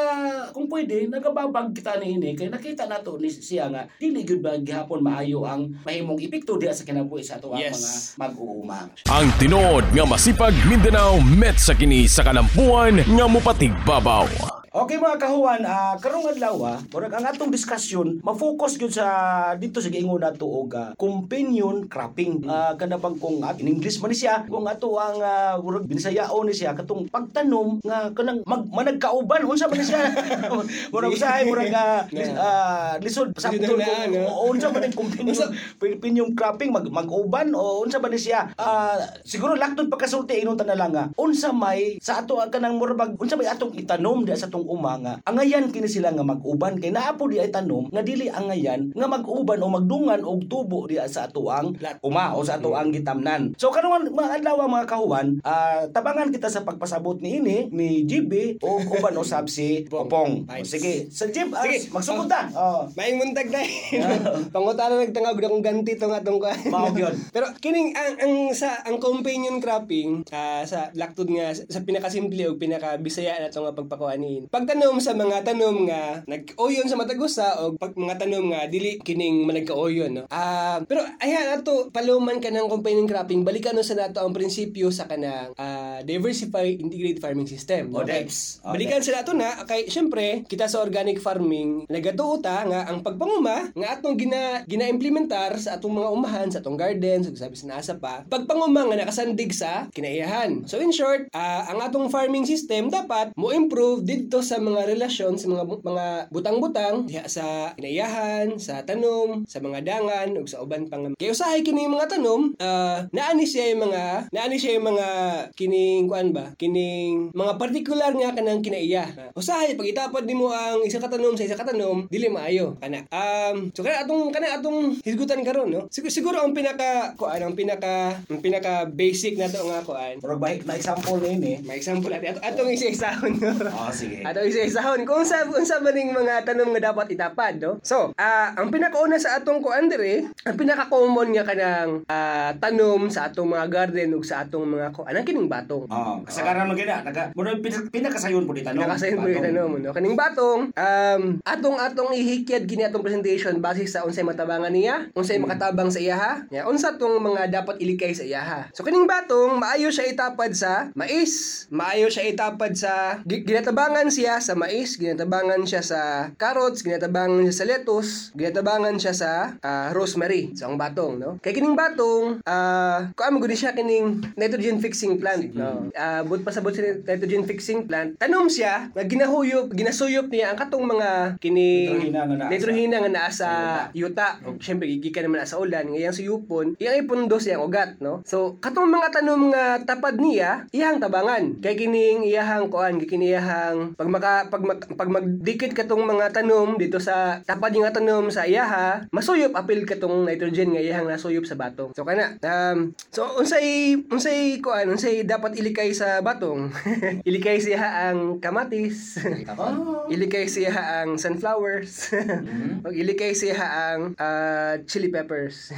kung 0.53 0.67
pwede 0.67 1.07
nagababag 1.07 1.73
kita 1.73 1.97
ni 2.03 2.19
ini 2.19 2.35
kay 2.35 2.51
nakita 2.51 2.91
nato 2.91 3.17
ni 3.17 3.31
siya 3.31 3.71
nga 3.71 3.87
dili 3.97 4.27
gyud 4.27 4.43
ba 4.43 4.59
gihapon 4.59 5.01
maayo 5.01 5.47
ang 5.47 5.70
mahimong 5.85 6.21
epekto 6.21 6.59
diha 6.59 6.73
sa 6.73 6.83
kinabuhi 6.83 7.23
sa 7.23 7.39
ato 7.39 7.55
ang 7.55 7.61
Yes. 7.61 8.17
mga 8.17 8.29
mag-uuma. 8.29 8.79
Ang 9.07 9.29
tinuod 9.39 9.85
nga 9.93 10.05
masipag 10.05 10.55
Mindanao 10.67 11.21
met 11.21 11.57
sa 11.57 11.73
kini 11.73 12.07
sa 12.07 12.27
kanampuan 12.27 13.03
nga 13.03 13.25
mupatig 13.27 13.73
babaw. 13.87 14.27
Okay 14.71 15.03
mga 15.03 15.19
kahuan, 15.19 15.67
ah 15.67 15.99
karong 15.99 16.31
adlaw 16.31 16.55
ah, 16.63 16.79
murag 16.95 17.11
ang 17.11 17.27
atong 17.27 17.51
discussion 17.51 18.23
ma-focus 18.23 18.79
gyud 18.79 18.95
sa 18.95 19.11
dito 19.59 19.83
sa 19.83 19.91
giingon 19.91 20.23
nato 20.23 20.47
og 20.47 20.71
ah, 20.79 20.95
companion 20.95 21.91
cropping. 21.91 22.47
Ah 22.47 22.79
kana 22.79 22.95
bang 22.95 23.19
kung 23.19 23.43
ah, 23.43 23.51
in 23.59 23.67
English 23.67 23.99
man 23.99 24.15
siya, 24.15 24.47
kung 24.47 24.63
ato 24.71 24.95
ang 24.95 25.19
ah, 25.19 25.59
murag 25.59 25.91
binisayaon 25.91 26.47
ni 26.47 26.55
siya 26.55 26.79
katong 26.79 27.11
pagtanom 27.11 27.83
nga 27.83 28.15
kanang 28.15 28.47
mag, 28.47 28.63
managkauban 28.71 29.43
unsa 29.43 29.67
man 29.67 29.83
siya. 29.83 30.07
murag 30.95 31.19
usahay 31.19 31.51
murag 31.51 31.75
ah, 31.75 32.07
lis- 32.07 32.39
ah, 32.39 32.95
lisod 33.03 33.35
sakto 33.35 33.59
Lisod 33.59 33.75
na 33.75 33.91
kung- 33.91 34.15
ano. 34.15 34.23
o 34.23 34.55
unsa 34.55 34.71
man 34.71 34.87
ang 34.87 34.95
companion 34.95 35.51
companion 35.83 36.31
cropping 36.31 36.71
mag 36.71 36.87
mag-uban 36.87 37.51
o 37.59 37.83
unsa 37.83 37.99
man 37.99 38.15
siya. 38.15 38.55
Ah 38.55 38.95
siguro 39.27 39.59
laktod 39.59 39.91
pagkasulti 39.91 40.39
ingon 40.39 40.55
ta 40.55 40.63
na 40.63 40.79
lang 40.79 40.95
unsa 41.19 41.51
may 41.51 41.99
sa 41.99 42.23
ato 42.23 42.39
ang 42.39 42.55
kanang 42.55 42.79
murag 42.79 43.19
unsa 43.19 43.35
may 43.35 43.51
atong 43.51 43.75
itanom 43.75 44.23
di 44.23 44.31
sa 44.39 44.47
atong 44.61 44.69
uma 44.69 44.93
nga 45.01 45.15
angayan 45.25 45.73
kini 45.73 45.89
sila 45.89 46.13
nga 46.13 46.21
mag-uban 46.21 46.77
kay 46.77 46.93
naa 46.93 47.17
po 47.17 47.27
di 47.27 47.41
ay 47.41 47.49
tanom 47.49 47.89
nga 47.89 48.05
dili 48.05 48.29
angayan 48.29 48.93
nga 48.93 49.09
mag-uban 49.09 49.65
o 49.65 49.73
magdungan 49.73 50.21
og 50.21 50.45
tubo 50.53 50.85
di 50.85 51.01
sa 51.09 51.27
ato 51.27 51.49
ang 51.49 51.73
uma 52.05 52.37
o 52.37 52.45
sa 52.45 52.61
ato 52.61 52.77
ang 52.77 52.93
gitamnan. 52.93 53.57
So 53.57 53.73
karon 53.73 54.13
mga 54.13 54.41
adlaw 54.41 54.69
mga 54.69 54.89
kahuan, 54.91 55.41
ah, 55.43 55.89
tabangan 55.89 56.29
kita 56.29 56.53
sa 56.53 56.67
pagpasabot 56.67 57.17
ni 57.25 57.41
ini 57.41 57.59
ni 57.73 58.05
GB 58.05 58.61
o 58.61 58.85
uban 58.85 59.17
usab 59.17 59.49
si 59.49 59.81
Popong. 59.91 60.45
Sige, 60.63 61.09
sa 61.09 61.27
Jib, 61.31 61.51
ah, 61.57 61.65
Sige. 61.65 61.89
magsugod 61.91 62.29
ta. 62.29 62.47
Oh. 62.53 62.85
Maing 62.95 63.19
muntag 63.19 63.49
na 63.49 63.63
Pangutana 64.55 65.01
nagtangab 65.01 65.39
na 65.41 65.51
kung 65.51 65.65
ganti 65.65 65.97
tong 65.97 66.13
atong 66.13 66.39
kuan. 66.43 66.59
Mao 66.69 66.93
gyud. 66.93 67.17
Pero 67.33 67.51
kining 67.59 67.95
ang, 67.97 68.15
ang 68.21 68.35
sa 68.53 68.83
ang 68.85 69.01
companion 69.01 69.63
cropping 69.63 70.27
ah, 70.35 70.63
sa 70.67 70.93
laktod 70.95 71.31
nga 71.33 71.55
sa, 71.55 71.81
pinakasimple 71.83 72.43
o 72.51 72.59
pinakabisaya 72.59 73.41
na 73.41 73.51
nga 73.51 73.79
pagpakuanin. 73.79 74.50
Pagtanom 74.51 74.99
sa 74.99 75.15
mga 75.15 75.47
tanom 75.47 75.87
nga 75.87 76.27
nag-oyon 76.27 76.91
sa 76.91 76.99
matagusa 76.99 77.63
o 77.63 77.79
pag 77.79 77.95
mga 77.95 78.27
tanom 78.27 78.51
nga 78.51 78.67
dili 78.67 78.99
kining 78.99 79.47
managka-oyon 79.47 80.11
no. 80.11 80.23
Ah, 80.27 80.83
pero 80.91 81.07
ayan 81.23 81.55
ato 81.55 81.87
paluman 81.95 82.43
ka 82.43 82.51
ng 82.51 82.67
companion 82.67 83.07
cropping 83.07 83.47
balikan 83.47 83.79
no 83.79 83.87
sa 83.87 83.95
nato 83.95 84.19
ang 84.19 84.35
prinsipyo 84.35 84.91
sa 84.91 85.07
kanang 85.07 85.55
ah, 85.55 86.03
diversified 86.03 86.83
integrated 86.83 87.23
farming 87.23 87.47
system. 87.47 87.95
No? 87.95 88.03
Kay- 88.03 88.27
DEFs. 88.27 88.59
O, 88.67 88.75
Balikan 88.75 89.07
sila 89.07 89.23
ato 89.23 89.39
na 89.39 89.63
kay 89.63 89.87
syempre 89.87 90.43
kita 90.51 90.67
sa 90.67 90.83
organic 90.83 91.23
farming 91.23 91.87
nagatuo 91.87 92.43
ta 92.43 92.67
nga 92.67 92.91
ang 92.91 93.07
pagpanguma 93.07 93.71
nga 93.71 93.89
atong 93.95 94.19
gina 94.19 94.67
gina-implementar 94.67 95.63
sa 95.63 95.79
atong 95.79 95.95
mga 95.95 96.11
umahan 96.11 96.51
sa 96.51 96.59
atong 96.59 96.75
gardens 96.75 97.31
ug 97.31 97.39
sabi 97.39 97.55
sa 97.55 97.71
nasa 97.71 98.03
pa 98.03 98.27
pagpanguma 98.27 98.83
nga 98.91 98.99
nakasandig 98.99 99.55
sa 99.55 99.87
kinaiyahan. 99.95 100.67
So 100.67 100.83
in 100.83 100.91
short, 100.91 101.31
ah, 101.31 101.71
ang 101.71 101.79
atong 101.87 102.11
farming 102.11 102.51
system 102.51 102.91
dapat 102.91 103.31
mo 103.39 103.55
improve 103.55 104.03
didto 104.03 104.40
sa 104.41 104.57
mga 104.61 104.89
relasyon 104.97 105.37
sa 105.37 105.47
mga 105.49 105.65
mga 105.85 106.07
butang-butang 106.33 107.05
diha 107.05 107.25
sa 107.29 107.77
kinaiyahan, 107.77 108.57
sa 108.57 108.81
tanom, 108.85 109.45
sa 109.45 109.61
mga 109.61 109.85
dangan 109.85 110.37
ug 110.37 110.49
sa 110.49 110.65
uban 110.65 110.89
pang 110.89 111.13
kay 111.17 111.33
usahay 111.33 111.61
kini 111.61 111.89
mga 111.89 112.17
tanom, 112.17 112.53
ah, 112.61 113.05
naani 113.13 113.45
siya 113.45 113.73
yung 113.75 113.91
mga 113.91 114.33
naani 114.33 114.57
siya 114.57 114.79
yung 114.79 114.87
mga 114.93 115.09
kining 115.53 116.05
kuan 116.09 116.33
ba? 116.33 116.53
Kining 116.57 117.35
mga 117.37 117.53
particular 117.61 118.13
nga 118.15 118.33
kanang 118.37 118.65
kinaiya. 118.65 119.05
Ah, 119.17 119.31
usahay 119.37 119.77
pag 119.77 119.91
itapad 119.91 120.25
nimo 120.25 120.49
ang 120.49 120.81
isa 120.87 121.03
ka 121.03 121.11
tanom 121.11 121.37
sa 121.37 121.45
isa 121.45 121.59
ka 121.59 121.67
tanom, 121.67 122.07
dili 122.09 122.31
maayo 122.31 122.79
kana. 122.81 123.05
Um, 123.11 123.69
so 123.75 123.85
kana 123.85 124.07
atong 124.07 124.33
kana 124.33 124.61
atong 124.61 125.01
hisgutan 125.05 125.45
karon 125.45 125.69
no. 125.69 125.87
Siguro 125.91 126.13
siguro 126.13 126.37
ang 126.41 126.55
pinaka 126.55 127.13
kuan 127.19 127.43
ang 127.43 127.59
pinaka 127.59 128.17
ang 128.31 128.41
pinaka 128.41 128.87
basic 128.89 129.37
na 129.37 129.51
to 129.51 129.67
nga 129.67 129.83
kuan. 129.83 130.17
Murag 130.23 130.41
bahik 130.41 130.63
na 130.65 130.79
example 130.79 131.19
ni 131.21 131.37
ini. 131.37 131.53
May 131.67 131.83
example 131.83 132.09
natin. 132.09 132.39
Ato, 132.39 132.61
atong 132.61 132.71
isa-isahon. 132.71 133.33
no? 133.43 133.51
Oh, 133.73 133.91
sige. 133.91 134.23
Ato 134.31 134.47
isa-isahon 134.47 135.03
kung 135.03 135.27
sa 135.27 135.43
unsa 135.43 135.83
man 135.83 135.91
ning 135.91 136.15
mga 136.15 136.47
tanom 136.47 136.71
nga 136.71 136.95
dapat 136.95 137.19
itapad, 137.19 137.59
no? 137.59 137.83
So, 137.83 138.15
ah 138.15 138.55
ang 138.55 138.71
pinakauna 138.71 139.19
sa 139.19 139.43
atong 139.43 139.59
kuan 139.59 139.91
dire, 139.91 140.31
ang 140.47 140.55
pinaka-common 140.55 141.35
nga 141.35 141.43
kanang 141.43 142.07
ah, 142.07 142.55
tanom 142.63 143.11
sa 143.11 143.27
atong 143.27 143.51
mga 143.51 143.67
garden 143.67 144.15
ug 144.15 144.23
sa 144.23 144.47
atong 144.47 144.71
mga 144.71 144.95
kuan, 144.95 145.11
anang 145.11 145.27
kining 145.27 145.51
batong. 145.51 145.91
Oh, 145.91 146.23
kasagaran 146.23 146.71
mo 146.71 146.79
gina, 146.79 147.03
naga 147.03 147.35
mo 147.35 147.43
pinakasayon 147.91 148.47
po 148.47 148.55
di 148.55 148.63
tanong. 148.63 148.87
Nakasayon 148.87 149.19
mo 149.19 149.27
yung 149.27 149.43
tanong 149.43 149.73
no? 149.83 149.91
Kaning 149.91 150.15
batong, 150.15 150.71
um, 150.71 151.23
atong 151.43 151.77
atong 151.83 152.15
ihikyad 152.15 152.71
gini 152.71 152.87
atong 152.87 153.03
presentation 153.03 153.59
base 153.59 153.83
sa 153.91 154.07
unsay 154.07 154.23
matabangan 154.23 154.71
niya, 154.71 155.11
unsay 155.19 155.43
makatabang 155.43 155.91
sa 155.91 155.99
iyaha, 155.99 156.47
ya, 156.55 156.71
unsa 156.71 156.95
tong 156.95 157.19
mga 157.19 157.51
dapat 157.51 157.83
ilikay 157.83 158.15
sa 158.15 158.23
iyaha. 158.23 158.71
So 158.71 158.87
kaning 158.87 159.11
batong, 159.11 159.59
maayo 159.59 159.91
siya 159.91 160.07
itapad 160.07 160.55
sa 160.55 160.95
mais, 160.95 161.67
maayo 161.75 162.07
siya 162.07 162.31
itapad 162.31 162.79
sa 162.79 163.19
gi- 163.27 163.43
ginatabangan 163.43 164.07
siya 164.21 164.37
sa 164.37 164.53
mais, 164.53 165.01
ginatabangan 165.01 165.65
siya 165.65 165.81
sa 165.81 166.01
carrots, 166.37 166.85
ginatabangan 166.85 167.49
siya 167.49 167.57
sa 167.57 167.65
lettuce, 167.65 168.13
ginatabangan 168.37 169.01
siya 169.01 169.15
sa 169.17 169.31
ah, 169.65 169.89
rosemary. 169.97 170.53
So 170.53 170.69
ang 170.69 170.77
batong, 170.77 171.17
no? 171.17 171.41
Kay 171.41 171.57
kining 171.57 171.73
batong, 171.73 172.45
ah, 172.45 173.09
kuan 173.17 173.33
mo 173.33 173.41
gud 173.41 173.49
siya 173.51 173.73
kining 173.73 174.21
nitrogen 174.37 174.77
fixing 174.77 175.17
plant, 175.17 175.57
no? 175.57 175.89
Ah, 175.97 176.21
bud 176.21 176.45
pasabot 176.45 176.69
sa 176.69 176.85
nitrogen 176.85 177.49
fixing 177.49 177.89
plant, 177.89 178.21
tanom 178.21 178.45
siya 178.45 178.93
nga 178.93 179.05
ginahuyop, 179.09 179.73
ginasuyop 179.73 180.29
niya 180.29 180.53
ang 180.53 180.61
katong 180.61 180.85
mga 180.85 181.41
kining 181.41 182.13
Nitrohina 182.53 183.01
nga 183.01 183.09
naa 183.09 183.31
sa- 183.33 183.89
yuta. 183.97 184.37
O, 184.45 184.61
Syempre 184.61 184.85
gigikan 184.91 185.25
naman 185.25 185.49
sa 185.49 185.57
ulan, 185.57 185.89
ngayang 185.89 186.13
suyupon, 186.13 186.77
iyang 186.77 187.01
ipundo 187.01 187.41
siyang 187.41 187.65
ugat, 187.65 187.97
no? 188.05 188.21
So 188.29 188.61
katong 188.61 188.93
mga 188.93 189.17
tanom 189.17 189.49
nga 189.49 189.81
tapad 189.81 190.21
niya, 190.21 190.69
iyang 190.77 191.01
tabangan. 191.01 191.57
Kay 191.65 191.79
kining 191.79 192.29
iyahang 192.29 192.69
kuan, 192.69 193.01
kini 193.01 193.33
iyahang 193.33 193.95
pag 193.95 194.10
maka 194.11 194.51
pag, 194.51 194.63
mag- 194.67 194.91
pag 194.99 195.09
magdikit 195.11 195.73
katong 195.73 196.03
mga 196.03 196.35
tanom 196.35 196.75
dito 196.75 196.99
sa 196.99 197.39
tapad 197.47 197.73
nga 197.73 197.95
tanom 197.95 198.27
sa 198.29 198.45
iyaha, 198.45 199.07
masuyop 199.15 199.55
apil 199.55 199.87
katong 199.87 200.27
nitrogen 200.27 200.75
nga 200.75 200.83
iyahang 200.83 201.07
nasuyop 201.07 201.47
sa 201.47 201.55
batong. 201.55 201.95
So 201.95 202.03
kana, 202.03 202.37
um, 202.43 202.91
so 203.15 203.39
unsay 203.39 203.95
unsay 204.11 204.59
kuan, 204.59 204.91
unsay 204.91 205.23
dapat 205.23 205.55
ilikay 205.55 205.95
sa 205.95 206.19
batong? 206.21 206.75
ilikay 207.29 207.63
siya 207.63 208.11
ang 208.11 208.43
kamatis. 208.43 209.23
Oh. 209.55 210.05
ilikay 210.15 210.51
siya 210.51 210.75
ang 211.03 211.15
sunflowers. 211.15 212.11
Mag 212.85 212.95
ilikay 212.97 213.37
siya 213.37 213.55
ang 213.63 214.19
ah, 214.19 214.75
chili 214.89 215.13
peppers. 215.13 215.71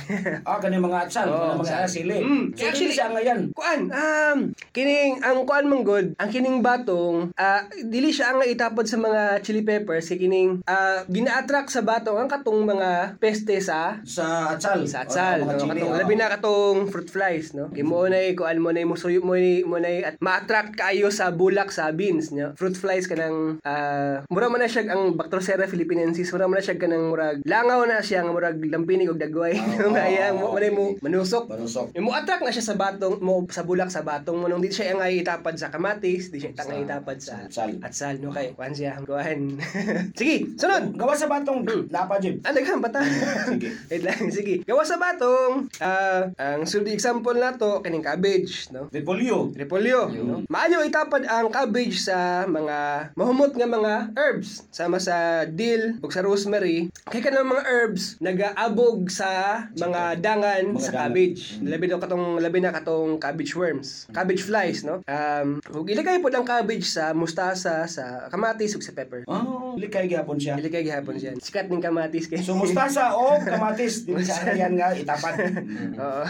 Ah, 0.46 0.62
kani 0.62 0.78
mga 0.78 1.10
atsal, 1.10 1.28
Oo, 1.28 1.58
oh, 1.58 1.60
mga 1.60 1.90
sili. 1.90 2.22
Mm. 2.22 2.44
So, 2.54 2.62
Actually- 2.70 2.94
siya 2.94 3.10
ngayon. 3.10 3.40
kuan, 3.56 3.90
um, 3.90 4.38
kining 4.70 5.18
ang 5.20 5.42
kuan 5.42 5.66
mong 5.66 5.82
good, 5.82 6.06
ang 6.16 6.30
kining 6.30 6.62
batong, 6.62 7.34
ah, 7.34 7.66
dili 7.82 8.14
siya 8.14 8.21
ang 8.22 8.40
itapod 8.44 8.86
sa 8.86 8.96
mga 8.96 9.42
chili 9.42 9.62
peppers, 9.62 10.06
si 10.06 10.14
kining 10.14 10.62
ah, 10.64 11.02
gina-attract 11.06 11.68
sa 11.68 11.82
batong 11.82 12.16
ang 12.16 12.30
katong 12.30 12.62
mga 12.62 13.18
peste 13.18 13.58
sa 13.58 13.98
Sa 14.02 14.54
atsal. 14.54 14.86
sa 14.86 15.02
atsal, 15.02 15.42
mga 15.42 15.52
no? 15.52 15.58
chili, 15.58 15.80
Katong, 15.82 15.92
oh. 15.92 15.98
labi 15.98 16.14
na 16.14 16.30
katong 16.30 16.78
fruit 16.86 17.08
flies, 17.08 17.52
no? 17.52 17.68
Kay 17.68 17.82
mo 17.82 18.06
nay 18.06 18.34
kuan 18.34 18.58
mo 18.58 18.70
nay 18.70 18.84
musuyo 18.84 19.18
mo 19.20 19.34
nay 19.34 19.62
mo 19.62 19.76
nay 19.76 20.02
at 20.02 20.14
ma-attract 20.18 20.76
kayo 20.76 21.10
sa 21.10 21.32
bulak 21.32 21.72
sa 21.72 21.90
beans, 21.90 22.30
no? 22.30 22.54
Fruit 22.54 22.74
flies 22.74 23.06
kanang 23.06 23.58
ah 23.62 24.22
mura 24.28 24.46
man 24.46 24.60
na 24.60 24.68
siya 24.68 24.92
ang 24.92 25.14
Bactrocera 25.14 25.66
philippinensis, 25.66 26.30
mura 26.30 26.46
man 26.46 26.58
na 26.58 26.64
siya 26.64 26.76
kanang 26.76 27.08
murag 27.08 27.40
langaw 27.42 27.82
na 27.84 28.00
siya 28.00 28.22
nga 28.22 28.32
murag 28.32 28.58
lampinig 28.60 29.08
og 29.08 29.18
dagway. 29.18 29.54
Oh, 29.82 29.90
Nga 29.94 30.04
iya 30.08 30.26
mo 30.30 30.52
manay 30.52 30.70
mo 30.70 30.94
manusok. 30.98 31.48
Manusok. 31.48 31.94
Mo 31.96 32.12
attract 32.12 32.42
na 32.42 32.50
siya 32.50 32.64
sa 32.64 32.76
batong 32.76 33.18
mo 33.18 33.44
sa 33.48 33.62
bulak 33.62 33.88
sa 33.88 34.02
batong 34.02 34.36
mo 34.36 34.46
nung 34.46 34.60
di 34.60 34.68
siya 34.68 34.94
nga 34.94 35.08
itapad 35.08 35.54
sa 35.54 35.70
kamatis, 35.70 36.28
di 36.28 36.38
siya 36.38 36.52
nga 36.52 36.74
itapad 36.74 37.18
sa 37.18 37.46
sa 37.48 37.68
atsal. 37.68 38.01
Atsal 38.02 38.18
no 38.18 38.34
kay 38.34 38.50
kuan 38.58 38.74
siya 38.74 38.98
kuan. 39.06 39.54
Sige, 40.18 40.58
sunod. 40.58 40.98
Gawa 40.98 41.14
sa 41.14 41.30
batong, 41.30 41.62
napa, 41.86 42.18
Jim. 42.18 42.42
Ah, 42.42 42.50
daghan 42.50 42.82
pa 42.82 42.90
ta. 42.90 42.98
Sige. 43.54 43.70
Wait 43.86 44.02
lang, 44.02 44.26
sige. 44.26 44.66
Gawa 44.66 44.82
sa 44.82 44.98
batong, 44.98 45.70
ah, 45.78 46.26
ang 46.34 46.66
sulod 46.66 46.90
example 46.90 47.38
na 47.38 47.54
to, 47.54 47.78
kaning 47.78 48.02
cabbage, 48.02 48.66
no? 48.74 48.90
Repolyo. 48.90 49.54
Repolyo, 49.54 50.10
no? 50.10 50.42
Maayo 50.50 50.82
itapad 50.82 51.22
ang 51.30 51.46
cabbage 51.54 52.02
sa 52.02 52.42
mga 52.42 53.10
mahumot 53.14 53.54
nga 53.54 53.70
mga 53.70 54.18
herbs, 54.18 54.66
sama 54.74 54.98
sa 54.98 55.46
dill 55.46 56.02
ug 56.02 56.10
sa 56.10 56.26
rosemary. 56.26 56.90
Kay 57.06 57.22
kanang 57.22 57.46
mga 57.46 57.62
herbs 57.62 58.18
nagaabog 58.18 59.06
sa 59.06 59.62
mga 59.78 60.18
dangan 60.18 60.74
Mga 60.74 60.82
sa 60.82 60.90
dangan. 60.90 60.98
cabbage. 61.06 61.42
Labi 61.62 61.84
na 61.86 62.02
katong 62.02 62.26
labi 62.42 62.58
na 62.58 62.74
katong 62.74 63.22
cabbage 63.22 63.54
worms, 63.54 64.10
cabbage 64.10 64.42
flies, 64.42 64.82
no? 64.82 64.98
Um, 65.06 65.62
ug 65.70 65.86
ilikay 65.86 66.18
pod 66.18 66.34
ang 66.34 66.48
cabbage 66.48 66.88
sa 66.88 67.14
mustasa, 67.14 67.84
sa 67.92 68.32
kamatis 68.32 68.72
ug 68.72 68.80
sa 68.80 68.96
pepper. 68.96 69.28
Oh, 69.28 69.76
likay 69.76 70.08
gyapon 70.08 70.40
siya. 70.40 70.56
Ilikay 70.56 70.80
gihapon 70.82 71.20
siya. 71.20 71.36
Sikat 71.36 71.68
ning 71.68 71.84
kamatis 71.84 72.24
kay. 72.26 72.40
So 72.40 72.56
mustasa 72.56 73.12
o 73.12 73.36
kamatis 73.36 74.08
dili 74.08 74.24
sa 74.24 74.48
yan 74.48 74.72
nga 74.74 74.96
itapad. 74.96 75.36
Oo. 76.00 76.22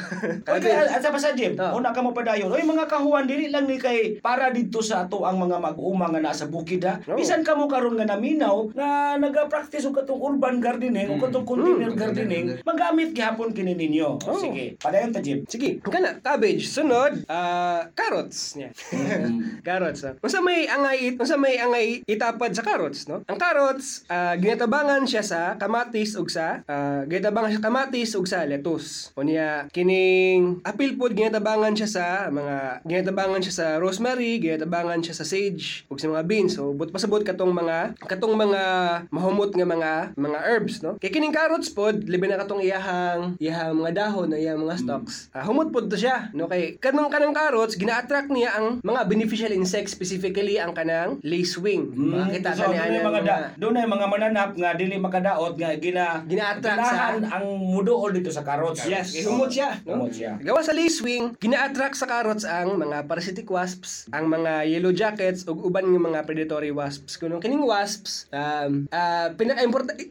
Okay, 0.42 0.75
at 0.75 0.99
sa 0.99 1.14
sa 1.14 1.31
Jim, 1.33 1.54
Oh. 1.54 1.78
una 1.78 1.95
ka 1.95 2.02
mo 2.02 2.11
padayon. 2.11 2.50
Oy 2.50 2.64
mga 2.64 2.90
kahuan 2.90 3.28
dili 3.28 3.47
lang 3.47 3.71
ni 3.71 3.78
kay 3.78 4.19
para 4.19 4.50
dito 4.50 4.83
sa 4.83 5.07
ato 5.07 5.23
ang 5.23 5.38
mga 5.38 5.62
mag-uuma 5.62 6.11
nga 6.11 6.19
nasa 6.19 6.50
bukid 6.50 6.83
ha. 6.83 6.99
Oh. 7.07 7.14
Bisan 7.14 7.47
ka 7.47 7.54
mo 7.54 7.71
karon 7.71 7.95
nga 7.95 8.09
naminaw 8.09 8.73
nga 8.75 9.14
naga-practice 9.14 9.87
og 9.87 9.95
katong 9.95 10.19
urban 10.19 10.59
gardening 10.59 11.12
o 11.12 11.21
katong 11.21 11.47
container 11.47 11.92
gardening, 11.95 12.59
magamit 12.66 13.14
gihapon 13.14 13.54
kini 13.54 13.76
ninyo. 13.76 14.19
Oh. 14.19 14.40
Sige, 14.40 14.75
padayon 14.81 15.12
ta 15.14 15.21
Jim. 15.23 15.45
Sige, 15.47 15.78
kana 15.85 16.19
cabbage 16.19 16.66
sunod 16.66 17.23
ah 17.28 17.87
carrots 17.92 18.57
niya. 18.57 18.73
carrots. 19.69 20.02
No? 20.02 20.16
Unsa 20.25 20.40
may 20.40 20.64
angay 20.66 21.14
unsa 21.14 21.37
may 21.37 21.51
angay 21.59 22.04
itapad 22.06 22.52
sa 22.52 22.64
carrots, 22.64 23.09
no? 23.09 23.25
Ang 23.26 23.38
carrots 23.40 24.04
ah, 24.09 24.37
ginatabangan 24.37 25.04
siya 25.09 25.25
sa 25.25 25.40
kamatis 25.56 26.14
ug 26.16 26.28
sa 26.28 26.62
ah, 26.68 27.02
ginatabangan 27.09 27.52
siya 27.52 27.61
sa 27.61 27.68
kamatis 27.68 28.11
ug 28.16 28.26
sa 28.28 28.44
lettuce. 28.47 29.11
Unya 29.18 29.66
kining 29.73 30.64
apil 30.64 30.97
pod 30.97 31.12
ginatabangan 31.16 31.75
siya 31.76 31.88
sa 31.88 32.04
mga 32.28 32.87
ginatabangan 32.87 33.40
siya 33.42 33.54
sa 33.54 33.66
rosemary, 33.80 34.38
ginatabangan 34.40 35.00
siya 35.02 35.14
sa 35.16 35.26
sage 35.26 35.85
ug 35.88 35.99
sa 35.99 36.09
mga 36.09 36.25
beans. 36.28 36.56
So 36.56 36.73
but 36.76 36.92
pasabot 36.92 37.25
katong 37.25 37.52
mga 37.52 37.97
katong 38.06 38.37
mga 38.37 38.62
mahumot 39.11 39.50
nga 39.52 39.66
mga 39.66 39.92
mga 40.16 40.38
herbs, 40.47 40.80
no? 40.85 40.97
Kay 41.00 41.11
kining 41.12 41.35
carrots 41.35 41.73
pod 41.73 42.04
libi 42.06 42.28
na 42.28 42.40
katong 42.40 42.62
iyahang 42.62 43.37
iyahang 43.40 43.76
mga 43.76 43.92
dahon, 43.97 44.32
iyahang 44.32 44.62
mga 44.62 44.85
stalks. 44.85 45.28
Ah, 45.32 45.44
humot 45.44 45.73
pod 45.73 45.88
to 45.88 45.97
siya, 45.97 46.30
no? 46.37 46.47
Kay 46.47 46.76
kanang 46.78 47.11
kanang 47.12 47.35
carrots 47.35 47.75
gina-attract 47.76 48.30
niya 48.30 48.54
ang 48.59 48.78
mga 48.85 49.09
beneficial 49.09 49.52
insects 49.52 49.94
specifically 49.94 50.56
ang 50.59 50.76
kanang 50.76 51.18
lacewing. 51.43 51.91
Makita 51.91 52.55
so, 52.55 52.71
ay 52.71 52.95
ang 52.95 53.03
mga, 53.03 53.21
da, 53.27 53.35
doon 53.59 53.75
ay 53.75 53.87
mga 53.91 54.07
mananap 54.07 54.51
nga 54.55 54.71
dili 54.79 54.95
makadaot 55.03 55.59
nga 55.59 55.75
gina 55.75 56.23
Gina-attract 56.23 56.87
sa- 56.87 57.19
ang 57.19 57.47
muduol 57.59 58.15
dito 58.15 58.31
sa 58.31 58.47
carrots. 58.47 58.87
Yes, 58.87 59.11
kay 59.11 59.27
humot 59.27 59.51
siya, 59.51 59.83
no? 59.83 59.99
Humot 59.99 60.15
siya. 60.15 60.39
Gawa 60.39 60.63
sa 60.63 60.71
lacewing, 60.71 61.35
gina-attract 61.43 61.99
sa 61.99 62.07
carrots 62.07 62.47
ang 62.47 62.79
mga 62.79 63.11
parasitic 63.11 63.51
wasps, 63.51 64.07
ang 64.15 64.31
mga 64.31 64.71
yellow 64.71 64.95
jackets 64.95 65.43
ug 65.51 65.67
uban 65.67 65.91
nga 65.91 65.99
mga 65.99 66.21
predatory 66.23 66.71
wasps. 66.71 67.19
Kuno 67.19 67.43
kining 67.43 67.67
wasps, 67.67 68.31
um, 68.31 68.87
ah 68.95 69.35
pinaka 69.35 69.65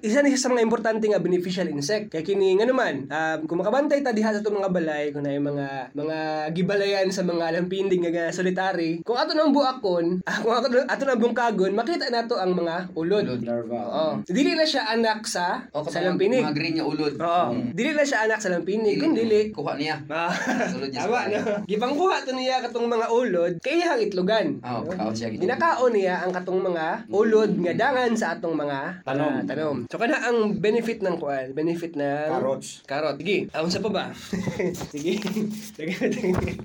isa 0.03 0.19
ni 0.25 0.35
sa 0.35 0.51
mga 0.51 0.65
importante 0.65 1.05
nga 1.07 1.21
beneficial 1.21 1.69
insect. 1.71 2.11
Kay 2.11 2.25
kini 2.25 2.57
nga 2.59 2.67
naman, 2.67 3.07
um, 3.07 3.39
kung 3.45 3.61
makabantay 3.61 4.01
ta 4.01 4.11
diha 4.11 4.33
sa 4.33 4.41
itong 4.41 4.59
mga 4.59 4.73
balay, 4.73 5.05
kung 5.13 5.23
na 5.23 5.37
mga 5.37 5.67
mga 5.93 6.17
gibalayan 6.57 7.07
sa 7.13 7.21
mga 7.21 7.61
lampinding 7.61 8.03
nga 8.09 8.33
solitary, 8.33 9.05
kung 9.05 9.15
ato 9.15 9.37
nang 9.37 9.53
buakon, 9.53 10.19
kung 10.43 10.53
ato, 10.53 10.67
ato 10.67 11.03
nang 11.05 11.20
bungkagon, 11.21 11.71
makita 11.71 12.09
nato 12.09 12.35
ang 12.35 12.51
mga 12.51 12.89
ulod. 12.93 13.23
Ulod. 13.23 13.41
Larva. 13.41 13.79
Oo. 13.83 14.07
Dili 14.23 14.53
na 14.53 14.65
siya 14.65 14.89
anak 14.89 15.23
sa 15.23 15.69
O, 15.69 15.85
sa 15.85 16.01
lampinig. 16.01 16.41
Mga 16.41 16.57
green 16.57 16.75
nga 16.75 16.85
ulod. 16.85 17.13
Oo. 17.15 17.47
Dili 17.71 17.91
na 17.91 18.01
siya 18.01 18.25
anak 18.25 18.39
sa 18.39 18.49
lampinig, 18.49 18.97
kun 18.97 19.13
dili 19.13 19.53
Kuha 19.53 19.77
niya. 19.77 20.01
Ah, 20.11 20.33
Sulod 20.67 20.89
niya 20.89 21.01
sa 21.01 21.07
tama, 21.07 21.19
kanya. 21.23 21.39
no? 21.39 21.55
Gibang 21.63 21.93
kuha 21.93 22.15
to 22.21 22.33
niya 22.33 22.59
katong 22.61 22.87
mga 22.87 23.07
ulod, 23.07 23.53
kay 23.59 23.79
iyang 23.79 24.01
itlogan. 24.01 24.47
Oo, 24.59 24.87
kaon 24.87 25.13
siya. 25.13 25.29
gito. 25.29 25.41
Ginakaon 25.41 25.91
niya 25.93 26.15
ang 26.19 26.31
katong 26.31 26.61
mga 26.61 26.85
ulod 27.09 27.51
nga 27.57 27.73
dangan 27.77 28.11
sa 28.13 28.33
atong 28.33 28.53
mga 28.53 28.79
Tanom. 29.03 29.31
ah, 29.31 29.41
tanom. 29.43 29.77
So 29.85 29.95
kana 29.95 30.17
ang 30.21 30.57
benefit 30.57 30.99
ng 30.99 31.15
kuan, 31.15 31.51
benefit 31.51 31.93
ng 31.93 32.29
Carrots. 32.31 32.81
Carrot. 32.83 33.15
Sige, 33.17 33.45
ah, 33.51 33.61
unsa 33.61 33.79
pa 33.79 33.89
ba? 33.89 34.05
Sige. 34.91 35.19
Sige. 35.71 35.93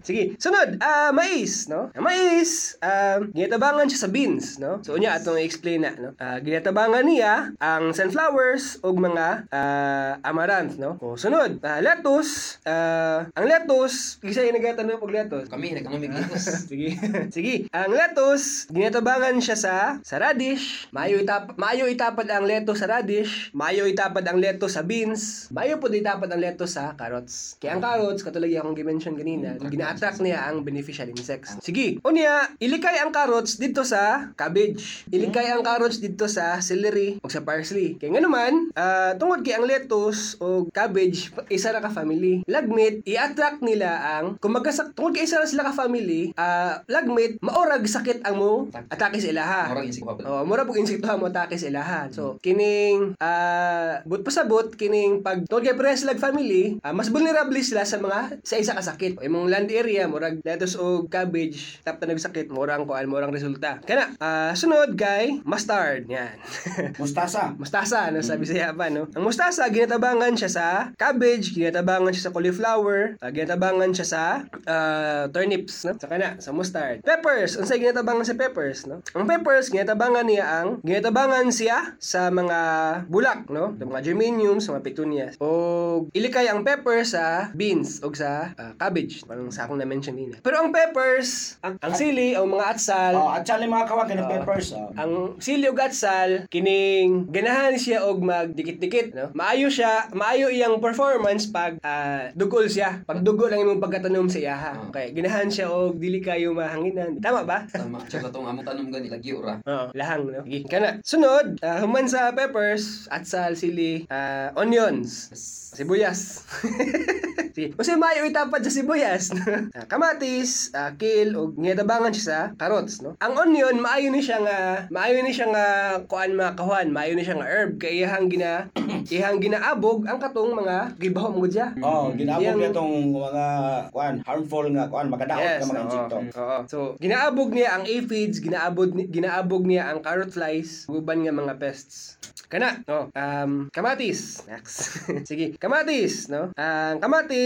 Sige. 0.02 0.22
Sunod, 0.36 0.78
ah 0.78 1.10
mais, 1.10 1.66
no? 1.66 1.90
Ang 1.92 2.04
mais, 2.04 2.50
um, 2.78 3.30
ginatabangan 3.32 3.86
siya 3.86 4.00
sa 4.00 4.08
beans, 4.08 4.45
no? 4.62 4.78
So 4.86 4.94
unya 4.94 5.18
atong 5.18 5.42
i-explain 5.42 5.82
na, 5.82 5.92
no? 5.98 6.10
Ah, 6.22 6.38
ginatabangan 6.38 7.02
niya 7.02 7.52
ang 7.58 7.90
sunflowers 7.90 8.78
ug 8.86 8.94
mga 9.02 9.50
ah, 9.50 10.22
amaranth, 10.22 10.78
no? 10.78 10.94
O 11.02 11.18
sunod, 11.18 11.58
ah, 11.66 11.82
lettuce, 11.82 12.62
ah, 12.62 13.26
ang 13.34 13.46
lettuce, 13.50 14.22
isa 14.22 14.46
yung 14.46 14.56
nagatanong 14.62 15.02
og 15.02 15.10
lettuce. 15.10 15.50
Kami, 15.50 15.74
nagkanamig 15.74 16.14
litos. 16.14 16.44
Sige. 16.70 16.94
Sige. 17.34 17.54
Ang 17.74 17.92
lettuce, 17.92 18.70
ginatabangan 18.70 19.36
siya 19.42 19.56
sa 19.58 19.74
sa 20.06 20.16
radish. 20.22 20.86
Maayo 20.94 21.18
itap 21.18 21.58
maayo 21.58 21.90
itapad 21.90 22.30
ang 22.30 22.46
lettuce 22.46 22.80
sa 22.82 22.88
radish. 22.88 23.50
Maayo 23.50 23.90
itapad 23.90 24.22
ang 24.22 24.38
lettuce 24.38 24.78
sa 24.78 24.86
beans. 24.86 25.50
Maayo 25.50 25.82
po 25.82 25.90
itapad 25.90 26.30
ang 26.30 26.40
lettuce 26.40 26.76
sa 26.76 26.92
carrots. 26.94 27.56
Kaya 27.58 27.78
ang 27.78 27.82
carrots, 27.82 28.20
katulad 28.20 28.52
yung 28.52 28.68
akong 28.68 28.76
gimension 28.76 29.14
kanina, 29.16 29.56
gina-attract 29.56 30.20
niya 30.20 30.44
ang 30.50 30.60
beneficial 30.62 31.08
insects. 31.08 31.56
Sige. 31.64 31.98
Unya, 32.04 32.52
ilikay 32.60 33.00
ang 33.00 33.10
carrots 33.10 33.56
dito 33.56 33.80
sa 33.82 34.35
cabbage. 34.38 35.08
Ilikay 35.10 35.50
ang 35.50 35.66
carrots 35.66 35.98
dito 35.98 36.30
sa 36.30 36.60
celery 36.62 37.18
o 37.24 37.32
sa 37.32 37.42
parsley. 37.42 37.98
Kaya 37.98 38.14
nga 38.14 38.22
naman, 38.22 38.70
ah, 38.78 39.16
tungod 39.18 39.42
kay 39.42 39.58
ang 39.58 39.66
lettuce 39.66 40.38
o 40.38 40.68
cabbage, 40.70 41.34
isa 41.50 41.74
ra 41.74 41.82
ka 41.82 41.90
family. 41.90 42.46
Lagmit, 42.46 43.02
i-attract 43.02 43.64
nila 43.64 44.20
ang, 44.20 44.38
kung 44.38 44.54
magkasak, 44.54 44.94
tungod 44.94 45.16
kay 45.16 45.26
isa 45.26 45.42
ra 45.42 45.48
sila 45.48 45.66
ka 45.66 45.74
family, 45.74 46.30
ah, 46.38 46.84
lagmit, 46.86 47.42
maorag 47.42 47.82
sakit 47.88 48.22
ang 48.22 48.36
mo 48.36 48.68
atake 48.68 49.18
sa 49.18 49.32
ilaha. 49.32 49.62
Murag. 49.72 49.88
Oh, 50.28 50.42
mura 50.44 50.68
pug 50.68 50.76
insekto 50.76 51.08
mo 51.16 51.32
atake 51.32 51.56
sa 51.56 51.72
ilahan. 51.72 52.12
So, 52.12 52.36
kining 52.44 53.16
ah 53.18 54.04
but 54.04 54.22
pasabot 54.22 54.76
kining 54.76 55.24
pag 55.24 55.48
tungod 55.48 55.64
kay 55.64 55.74
Perez 55.74 56.04
lag 56.04 56.20
family, 56.20 56.76
ah, 56.84 56.92
mas 56.92 57.08
vulnerable 57.08 57.56
sila 57.64 57.88
sa 57.88 57.96
mga 57.96 58.44
sa 58.44 58.60
isa 58.60 58.76
ka 58.76 58.84
sakit. 58.84 59.24
Imong 59.24 59.48
land 59.48 59.72
area 59.72 60.04
murag 60.06 60.44
lettuce 60.44 60.76
o 60.76 61.08
cabbage 61.08 61.80
tap 61.82 61.98
na 62.04 62.12
nagsakit 62.12 62.52
murang 62.52 62.84
kuan 62.84 63.08
murang 63.08 63.32
resulta. 63.32 63.80
Kana 63.82 64.12
ah, 64.26 64.52
sunod 64.52 64.98
kay 64.98 65.38
mustard. 65.46 66.10
Yan. 66.10 66.36
Mustasa. 67.00 67.54
mustasa 67.54 68.10
no 68.10 68.18
sa 68.22 68.34
Bisaya 68.34 68.74
pa 68.74 68.90
no. 68.90 69.06
Ang 69.14 69.24
mustasa 69.26 69.62
ginatabangan 69.70 70.34
siya 70.34 70.50
sa 70.50 70.66
cabbage, 70.98 71.54
ginatabangan 71.54 72.10
siya 72.10 72.30
sa 72.30 72.34
cauliflower, 72.34 73.16
ah, 73.22 73.30
ginatabangan 73.30 73.90
siya 73.94 74.06
sa 74.06 74.22
ah, 74.66 75.24
turnips 75.30 75.86
no. 75.86 75.94
Sa 75.96 76.10
kana 76.10 76.38
sa 76.42 76.50
mustard. 76.50 77.02
Peppers, 77.06 77.54
unsay 77.58 77.78
ginatabangan 77.78 78.26
sa 78.26 78.34
peppers 78.34 78.86
no? 78.90 79.00
Ang 79.14 79.26
peppers 79.30 79.70
ginatabangan 79.70 80.26
niya 80.26 80.44
ang 80.46 80.68
ginatabangan 80.82 81.46
siya 81.52 81.94
sa 82.02 82.28
mga 82.32 82.58
bulak 83.06 83.46
no, 83.48 83.74
sa 83.78 83.84
mga 83.86 84.00
geraniums, 84.02 84.66
sa 84.66 84.76
mga 84.76 84.84
petunias. 84.84 85.32
O 85.38 86.08
ilikay 86.12 86.50
ang 86.50 86.66
peppers 86.66 87.14
sa 87.14 87.54
beans 87.54 88.02
o 88.02 88.10
sa 88.10 88.52
ah, 88.58 88.72
cabbage, 88.78 89.22
parang 89.28 89.48
sa 89.52 89.68
akong 89.68 89.78
na-mention 89.78 90.16
nila. 90.16 90.40
Pero 90.42 90.62
ang 90.62 90.70
peppers, 90.72 91.60
ang, 91.62 91.76
ang 91.80 91.92
sili 91.94 92.34
o 92.34 92.44
mga 92.48 92.66
atsal, 92.76 93.14
Oh, 93.16 93.32
at 93.32 93.42
sali 93.48 93.66
mga 93.66 93.88
kawan 94.06 94.14
kini 94.16 94.22
peppers. 94.38 94.66
Oh. 94.72 94.88
ang 94.94 95.12
sili 95.38 95.66
ug 95.66 95.76
atsal 95.76 96.30
kining 96.46 97.26
ganahan 97.28 97.74
siya 97.74 98.02
og 98.02 98.22
magdikit-dikit 98.22 99.06
no 99.12 99.26
maayo 99.32 99.66
siya 99.66 100.08
maayo 100.12 100.46
iyang 100.48 100.78
performance 100.78 101.46
pag 101.46 101.82
ah, 101.82 102.30
dugol 102.32 102.66
siya 102.66 103.02
pag 103.02 103.20
dugo 103.20 103.46
lang 103.46 103.60
imong 103.60 103.78
pagkatanom 103.78 104.26
sa 104.26 104.38
iyaha 104.38 104.64
Ah. 104.66 104.88
okay 104.88 105.10
ganahan 105.10 105.46
siya 105.46 105.66
og 105.66 105.96
dili 105.96 106.18
kayo 106.18 106.50
mahanginan 106.50 107.18
tama 107.18 107.42
ba 107.42 107.58
Tama. 107.66 107.98
Tsaka 108.04 108.28
itong 108.28 108.46
among 108.46 108.62
tanom 108.62 108.88
gani, 108.88 109.08
lagi 109.08 109.32
ura. 109.32 109.58
Oo, 109.62 109.90
lahang, 109.92 110.28
no? 110.28 110.40
Sige, 110.44 110.68
kana. 110.68 111.00
Sunod, 111.00 111.58
ah, 111.60 111.80
human 111.80 112.06
sa 112.06 112.30
peppers, 112.30 113.08
atsal, 113.08 113.52
sili, 113.52 114.04
ah, 114.06 114.52
onions, 114.54 115.32
sibuyas. 115.74 116.44
Sige. 117.56 117.72
Kasi 117.72 117.96
mayo 117.96 118.28
itapad 118.28 118.60
sa 118.60 118.68
sibuyas. 118.68 119.32
Ah, 119.76 119.84
kamatis, 119.84 120.72
ah, 120.72 120.92
kale, 120.96 121.36
o 121.36 121.52
ngetabangan 121.52 122.12
siya 122.12 122.24
sa 122.24 122.38
carrots, 122.56 123.00
no? 123.04 123.12
Ang 123.20 123.34
onion, 123.36 123.76
maayo 123.76 124.08
ni 124.08 124.20
siya 124.20 124.40
nga, 124.40 124.88
maayo 124.88 125.20
ni 125.20 125.32
siya 125.32 125.48
nga, 125.52 125.66
kuan 126.08 126.32
mga 126.32 126.56
kahuan, 126.56 126.88
maayo 126.92 127.12
ni 127.12 127.24
siya 127.24 127.36
nga 127.36 127.48
herb, 127.48 127.76
kay 127.76 128.00
iyahang 128.00 128.28
gina, 128.28 128.68
iyahang 129.12 129.40
ginaabog 129.40 130.08
ang 130.08 130.16
katong 130.16 130.52
mga 130.56 130.96
gibaho 130.96 131.28
mo 131.32 131.44
siya. 131.44 131.76
Oh, 131.80 132.08
ginabog 132.12 132.44
Yang- 132.44 132.60
niya 132.60 132.70
tong 132.72 132.94
mga 133.12 133.46
kuan 133.92 134.14
harmful 134.24 134.66
nga 134.72 134.84
kuan 134.88 135.08
makadaot 135.12 135.44
nga 135.44 135.66
mga 135.68 135.76
oo. 135.76 135.84
insekto. 135.86 136.16
Oo. 136.40 136.58
So, 136.68 136.78
ginaabog 137.00 137.50
niya 137.52 137.68
ang 137.76 137.84
aphids, 137.84 138.40
ginaabog 138.40 138.96
ginaabog 138.96 139.64
niya 139.64 139.92
ang 139.92 140.00
carrot 140.00 140.32
flies, 140.32 140.88
guban 140.88 141.24
nga 141.24 141.32
mga 141.32 141.54
pests. 141.60 142.16
Kana, 142.46 142.78
no. 142.86 143.10
Um, 143.10 143.66
kamatis. 143.74 144.46
Next. 144.46 145.02
Sige, 145.28 145.58
kamatis, 145.58 146.30
no. 146.30 146.54
Ang 146.54 147.02
kamatis, 147.02 147.36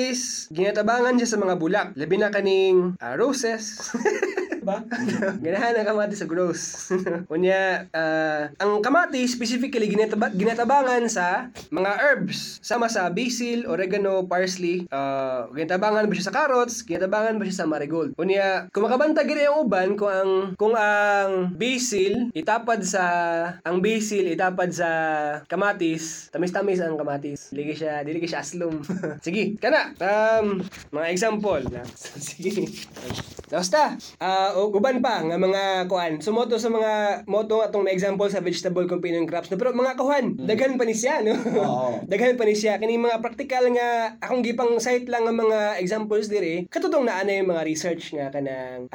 ginatabangan 0.50 1.16
siya 1.20 1.28
sa 1.30 1.38
mga 1.38 1.54
bulak. 1.60 1.88
Labi 1.94 2.16
na 2.16 2.32
kaning 2.32 2.96
ah, 2.98 3.14
roses. 3.14 3.78
Ba? 4.60 4.84
Ganahan 5.44 5.74
ang 5.80 5.88
kamatis 5.88 6.20
sa 6.20 6.28
gross. 6.28 6.92
Unya, 7.34 7.88
ah, 7.96 8.52
ang 8.60 8.84
kamatis 8.84 9.32
specifically 9.32 9.88
ginataba- 9.88 10.32
ginatabangan 10.36 11.08
sa 11.08 11.48
mga 11.72 11.90
herbs. 12.00 12.60
Sama 12.60 12.92
sa 12.92 13.08
basil, 13.08 13.64
oregano, 13.64 14.28
parsley. 14.28 14.84
Uh, 14.92 15.48
ginatabangan 15.56 16.06
ba 16.06 16.12
siya 16.12 16.28
sa 16.28 16.36
carrots? 16.36 16.84
Ginatabangan 16.84 17.40
ba 17.40 17.44
siya 17.48 17.64
sa 17.64 17.70
marigold? 17.70 18.12
Unya, 18.20 18.68
kung 18.70 18.84
makabantag 18.84 19.26
gini 19.26 19.48
ang 19.48 19.64
uban, 19.64 19.96
kung 19.96 20.12
ang, 20.12 20.32
kung 20.60 20.74
ang 20.76 21.56
basil 21.56 22.28
itapad 22.36 22.84
sa, 22.84 23.04
ang 23.64 23.80
basil 23.80 24.28
itapad 24.28 24.70
sa 24.70 24.90
kamatis, 25.48 26.28
tamis-tamis 26.28 26.84
ang 26.84 27.00
kamatis. 27.00 27.48
Dili 27.50 27.72
siya, 27.72 28.04
dili 28.04 28.20
siya 28.24 28.44
aslom. 28.44 28.84
Sige, 29.24 29.56
kana. 29.56 29.96
Um, 29.96 30.60
mga 30.92 31.06
example. 31.08 31.64
Sige. 32.20 32.68
Basta, 33.50 33.98
ah 34.22 34.54
o 34.60 34.68
uban 34.76 35.00
pa 35.00 35.24
nga 35.24 35.40
mga 35.40 35.88
kuan. 35.88 36.20
Sumoto 36.20 36.60
sa 36.60 36.68
mga 36.68 37.24
moto 37.24 37.64
atong 37.64 37.88
na 37.88 37.94
example 37.96 38.28
sa 38.28 38.44
vegetable 38.44 38.84
companion 38.84 39.24
crops. 39.24 39.48
No? 39.48 39.56
Pero 39.56 39.72
mga 39.72 39.96
kuan, 39.96 40.36
daghan 40.36 40.76
pa 40.76 40.84
ni 40.84 40.92
siya, 40.92 41.24
no? 41.24 41.32
Oo. 41.32 42.04
daghan 42.10 42.36
pa 42.36 42.44
ni 42.44 42.52
siya 42.52 42.76
kini 42.76 43.00
mga 43.00 43.24
practical 43.24 43.64
nga 43.72 44.20
akong 44.20 44.44
gipang 44.44 44.76
site 44.76 45.08
lang 45.08 45.24
nga 45.24 45.32
mga 45.32 45.58
examples 45.80 46.28
diri. 46.28 46.68
Katutong 46.68 47.08
na 47.08 47.24
ana 47.24 47.32
yung 47.32 47.48
mga 47.48 47.64
research 47.64 48.12
nga 48.12 48.28
kanang 48.28 48.92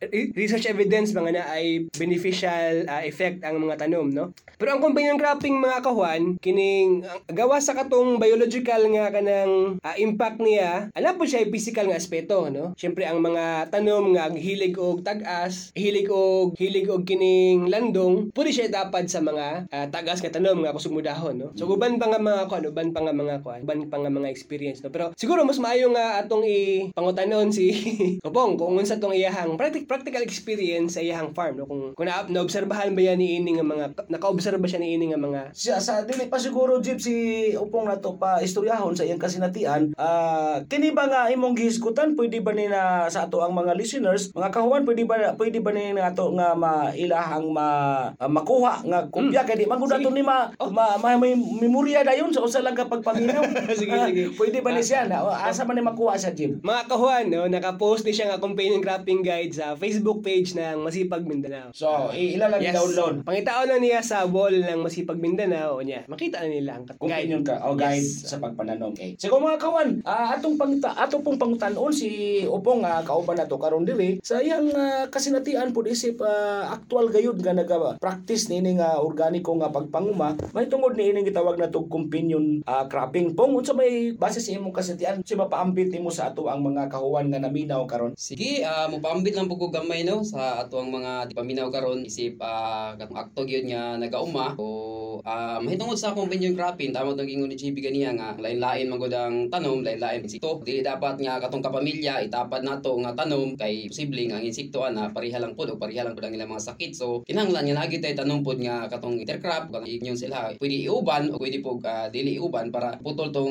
re- 0.00 0.32
research 0.32 0.64
evidence 0.64 1.12
mga 1.12 1.30
na 1.36 1.44
ay 1.52 1.90
beneficial 1.92 2.88
ah, 2.88 3.04
effect 3.04 3.44
ang 3.44 3.60
mga 3.60 3.84
tanom, 3.84 4.08
no? 4.08 4.32
Pero 4.54 4.72
ang 4.72 4.80
companion 4.80 5.18
cropping 5.18 5.58
mga 5.58 5.82
kahuan, 5.82 6.38
kining 6.38 7.02
ang 7.04 7.20
gawa 7.34 7.58
sa 7.58 7.74
katong 7.74 8.16
biological 8.22 8.86
nga 8.94 9.10
kanang 9.10 9.76
ah, 9.82 9.96
impact 9.98 10.38
niya, 10.40 10.88
ala 10.94 11.18
po 11.18 11.26
siya 11.26 11.42
yung 11.44 11.52
physical 11.52 11.90
nga 11.90 11.98
aspeto, 11.98 12.48
no? 12.48 12.72
Syempre 12.78 13.04
ang 13.04 13.18
mga 13.20 13.68
tanom 13.74 14.14
nga 14.14 14.30
hilig 14.30 14.78
og 14.84 15.00
tag-as, 15.00 15.72
hilig 15.72 16.12
og 16.12 16.52
hilig 16.60 16.84
og 16.92 17.08
kining 17.08 17.72
landong, 17.72 18.28
pwede 18.36 18.50
siya 18.52 18.68
dapat 18.68 19.08
sa 19.08 19.24
mga 19.24 19.72
ah, 19.72 19.86
tag-as 19.88 20.20
nga 20.20 20.32
tanom 20.34 20.60
nga 20.60 20.76
kusumudahon, 20.76 21.40
no? 21.40 21.48
So 21.56 21.64
uban 21.64 21.96
pa 21.96 22.12
nga 22.12 22.20
mga 22.20 22.52
kuan, 22.52 22.68
uban 22.68 22.92
pa 22.92 23.00
nga 23.00 23.16
mga 23.16 23.40
kuan, 23.40 23.64
uban 23.64 23.88
pa 23.88 23.96
nga 24.00 24.12
mga 24.12 24.28
experience, 24.28 24.84
no? 24.84 24.92
Pero 24.92 25.16
siguro 25.16 25.48
mas 25.48 25.56
maayo 25.56 25.88
nga 25.96 26.20
atong 26.20 26.44
i 26.44 26.90
pangutanon 26.92 27.48
si 27.48 27.72
Kopong 28.24 28.58
kung 28.60 28.76
unsa 28.76 29.00
tong 29.00 29.14
iyahang 29.14 29.56
practic, 29.56 29.88
practical 29.88 30.20
experience 30.20 30.98
sa 30.98 31.02
iyahang 31.04 31.32
farm, 31.32 31.60
no? 31.60 31.64
Kung 31.64 31.94
kung 31.94 32.06
na, 32.10 32.26
naobserbahan 32.26 32.92
ba 32.92 33.02
yan 33.02 33.18
ni 33.20 33.38
ini 33.40 33.56
nga 33.56 33.66
mga 33.66 33.86
nakaobserba 34.10 34.66
siya 34.66 34.82
ni 34.82 34.98
ini 34.98 35.14
nga 35.14 35.20
mga 35.20 35.54
Siya 35.54 35.78
sa 35.78 36.02
dili 36.02 36.26
pa 36.26 36.36
siguro 36.36 36.82
jeep 36.82 36.98
si 36.98 37.14
upong 37.54 37.86
nato 37.86 38.18
pa 38.18 38.42
istoryahon 38.42 38.98
sa 38.98 39.06
iyang 39.06 39.22
kasinatian. 39.22 39.94
Ah, 39.94 40.60
kini 40.66 40.90
ba 40.90 41.06
nga 41.06 41.30
imong 41.30 41.54
gihisgutan 41.54 42.18
pwede 42.18 42.42
ba 42.42 42.52
ni 42.52 42.66
na 42.66 43.06
sa 43.08 43.30
ato 43.30 43.40
ang 43.40 43.54
mga 43.54 43.76
listeners, 43.78 44.34
mga 44.34 44.50
kahuan 44.74 44.82
pwede 44.84 45.06
ba 45.06 45.38
pwede 45.38 45.62
ba 45.62 45.70
ni 45.70 45.94
nato 45.94 46.34
nga 46.34 46.50
mailahang 46.52 47.46
ma 47.48 47.66
ah, 48.10 48.26
makuha 48.26 48.82
nga 48.82 49.06
kopya 49.06 49.46
kay 49.46 49.54
di 49.54 49.70
man 49.70 49.78
gud 49.78 49.86
nato 49.86 50.10
ni 50.10 50.18
ma, 50.18 50.50
ma, 50.66 50.98
ma 50.98 51.14
may 51.14 51.38
memorya 51.38 52.02
dayon 52.02 52.34
sa 52.34 52.42
usa 52.42 52.58
lang 52.58 52.74
ka 52.74 52.90
pagpaminaw. 52.90 53.46
Sige, 53.78 53.92
Ah, 53.94 54.10
sige. 54.10 54.34
Pwede 54.34 54.58
ba 54.58 54.74
ni 54.74 54.82
siya 54.82 55.06
na 55.06 55.22
asa 55.40 55.62
man 55.62 55.78
ni 55.78 55.84
makuha 55.84 56.18
siya 56.18 56.34
jeep? 56.34 56.58
Mga 56.58 56.82
kahuan, 56.86 57.30
no, 57.30 57.46
nakapost 57.46 58.02
ni 58.02 58.10
siya 58.10 58.26
nga 58.26 58.42
companion 58.42 58.82
cropping 58.82 59.22
guide 59.22 59.54
sa 59.54 59.78
Facebook 59.78 60.26
page 60.26 60.58
ng 60.58 60.82
Masipag 60.82 61.22
Mindanao. 61.22 61.70
So, 61.70 62.10
i- 62.10 62.34
ila 62.34 62.50
lang 62.50 62.66
download. 62.66 63.22
Pangitaon 63.22 63.68
na 63.68 63.78
niya 63.78 64.02
sa 64.02 64.26
wall 64.26 64.58
ng 64.58 64.82
Masipag 64.82 65.14
Mindanao 65.16 65.78
niya. 65.78 66.02
Makita 66.06 66.42
na 66.42 66.50
nila 66.50 66.70
ang 66.74 66.90
Companion 66.90 67.40
guide. 67.40 67.54
ka 67.54 67.64
o 67.64 67.78
guide 67.78 68.02
Yes. 68.02 68.26
sa 68.26 68.42
pagpananom 68.42 68.90
kay. 68.90 69.14
Siguro 69.14 69.38
mga 69.44 69.60
kawan, 69.60 70.02
ah, 70.02 70.34
atong 70.34 70.58
pangita 70.58 70.90
ato 70.92 71.20
pong 71.20 71.38
pangutanon 71.38 71.92
si 71.92 72.10
Upong 72.44 72.80
nga 72.80 73.02
kauban 73.02 73.36
nato 73.36 73.54
karon 73.56 73.84
diri 73.84 74.18
sa 74.20 74.40
iyang 74.40 74.63
ah, 74.72 75.04
kasinatian 75.12 75.76
pud 75.76 75.90
isip 75.90 76.22
ah, 76.24 76.72
actual 76.72 77.12
gayud 77.12 77.36
nga 77.42 77.52
naga 77.52 77.98
practice 78.00 78.48
nini 78.48 78.78
nga 78.80 79.02
organiko 79.02 79.52
nga 79.60 79.68
pagpanguma. 79.68 80.38
May 80.56 80.70
tungod 80.72 80.96
ni 80.96 81.12
ining 81.12 81.28
gitawag 81.28 81.60
nato 81.60 81.84
companion 81.90 82.64
ah, 82.64 82.88
cropping. 82.88 83.36
Pong 83.36 83.58
unsa 83.58 83.76
may 83.76 84.16
base 84.16 84.40
sa 84.40 84.54
imong 84.54 84.72
kasinatian 84.72 85.20
si 85.26 85.34
mapaambit 85.34 85.90
nimo 85.90 86.08
sa 86.08 86.30
ato 86.30 86.46
ang 86.48 86.62
mga 86.62 86.88
kahuwan 86.88 87.28
nga 87.28 87.42
naminaw 87.42 87.84
karon. 87.84 88.14
Sige, 88.14 88.62
ah 88.64 88.86
mupambit 88.86 89.34
lang 89.34 89.50
po 89.50 89.58
ko 89.58 89.68
gamay 89.68 90.06
no 90.06 90.22
sa 90.22 90.64
ato 90.64 90.78
ang 90.78 90.94
mga 90.94 91.28
di 91.28 91.34
paminaw 91.34 91.68
karon 91.68 92.06
isip 92.06 92.38
ah 92.40 92.94
katong 92.94 93.20
akto 93.20 93.42
gyud 93.42 93.66
nga 93.66 93.98
nagauma 93.98 94.54
o 94.56 95.20
ah 95.26 95.58
mahitungod 95.58 95.98
sa 95.98 96.14
akong 96.14 96.30
opinion 96.30 96.54
cropping 96.54 96.94
tama 96.94 97.16
tong 97.18 97.26
ingon 97.26 97.50
ni 97.50 97.58
JB 97.58 97.82
ganiya 97.82 98.14
nga 98.14 98.38
lain-lain 98.38 98.86
man 98.92 99.00
ang 99.14 99.36
tanom, 99.48 99.80
lain-lain 99.80 100.22
insekto. 100.24 100.60
Dili 100.62 100.84
dapat 100.84 101.18
nga 101.18 101.40
katong 101.40 101.64
kapamilya 101.64 102.22
itapad 102.22 102.62
nato 102.62 102.94
nga 103.00 103.16
tanom 103.16 103.56
kay 103.58 103.88
posible 103.88 104.28
ang 104.30 104.44
insekto 104.54 104.86
ana 104.86 105.10
pareha 105.10 105.42
lang 105.42 105.58
pud 105.58 105.74
o 105.74 105.82
pareha 105.82 106.06
lang 106.06 106.14
pud 106.14 106.30
ang 106.30 106.38
ilang 106.38 106.54
mga 106.54 106.70
sakit. 106.70 106.94
So 106.94 107.26
kinahanglan 107.26 107.66
nga 107.66 107.82
lagi 107.82 107.98
tay 107.98 108.14
tanom 108.14 108.46
pud 108.46 108.62
nga 108.62 108.86
katong 108.86 109.18
intercrop 109.18 109.74
kang 109.74 109.82
ingon 109.82 110.14
sila 110.14 110.54
pwede 110.54 110.86
iuban 110.86 111.34
o 111.34 111.42
pwede 111.42 111.58
pug 111.58 111.82
ah, 111.82 112.06
dili 112.06 112.38
iuban 112.38 112.70
para 112.70 112.94
putol 113.02 113.34
tong 113.34 113.50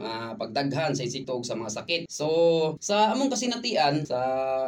ah, 0.00 0.32
pagdaghan 0.40 0.96
sa 0.96 1.04
insekto 1.04 1.36
sa 1.44 1.52
mga 1.52 1.70
sakit. 1.76 2.02
So 2.08 2.26
sa 2.80 3.12
among 3.12 3.28
kasinatian 3.28 4.08
sa 4.08 4.18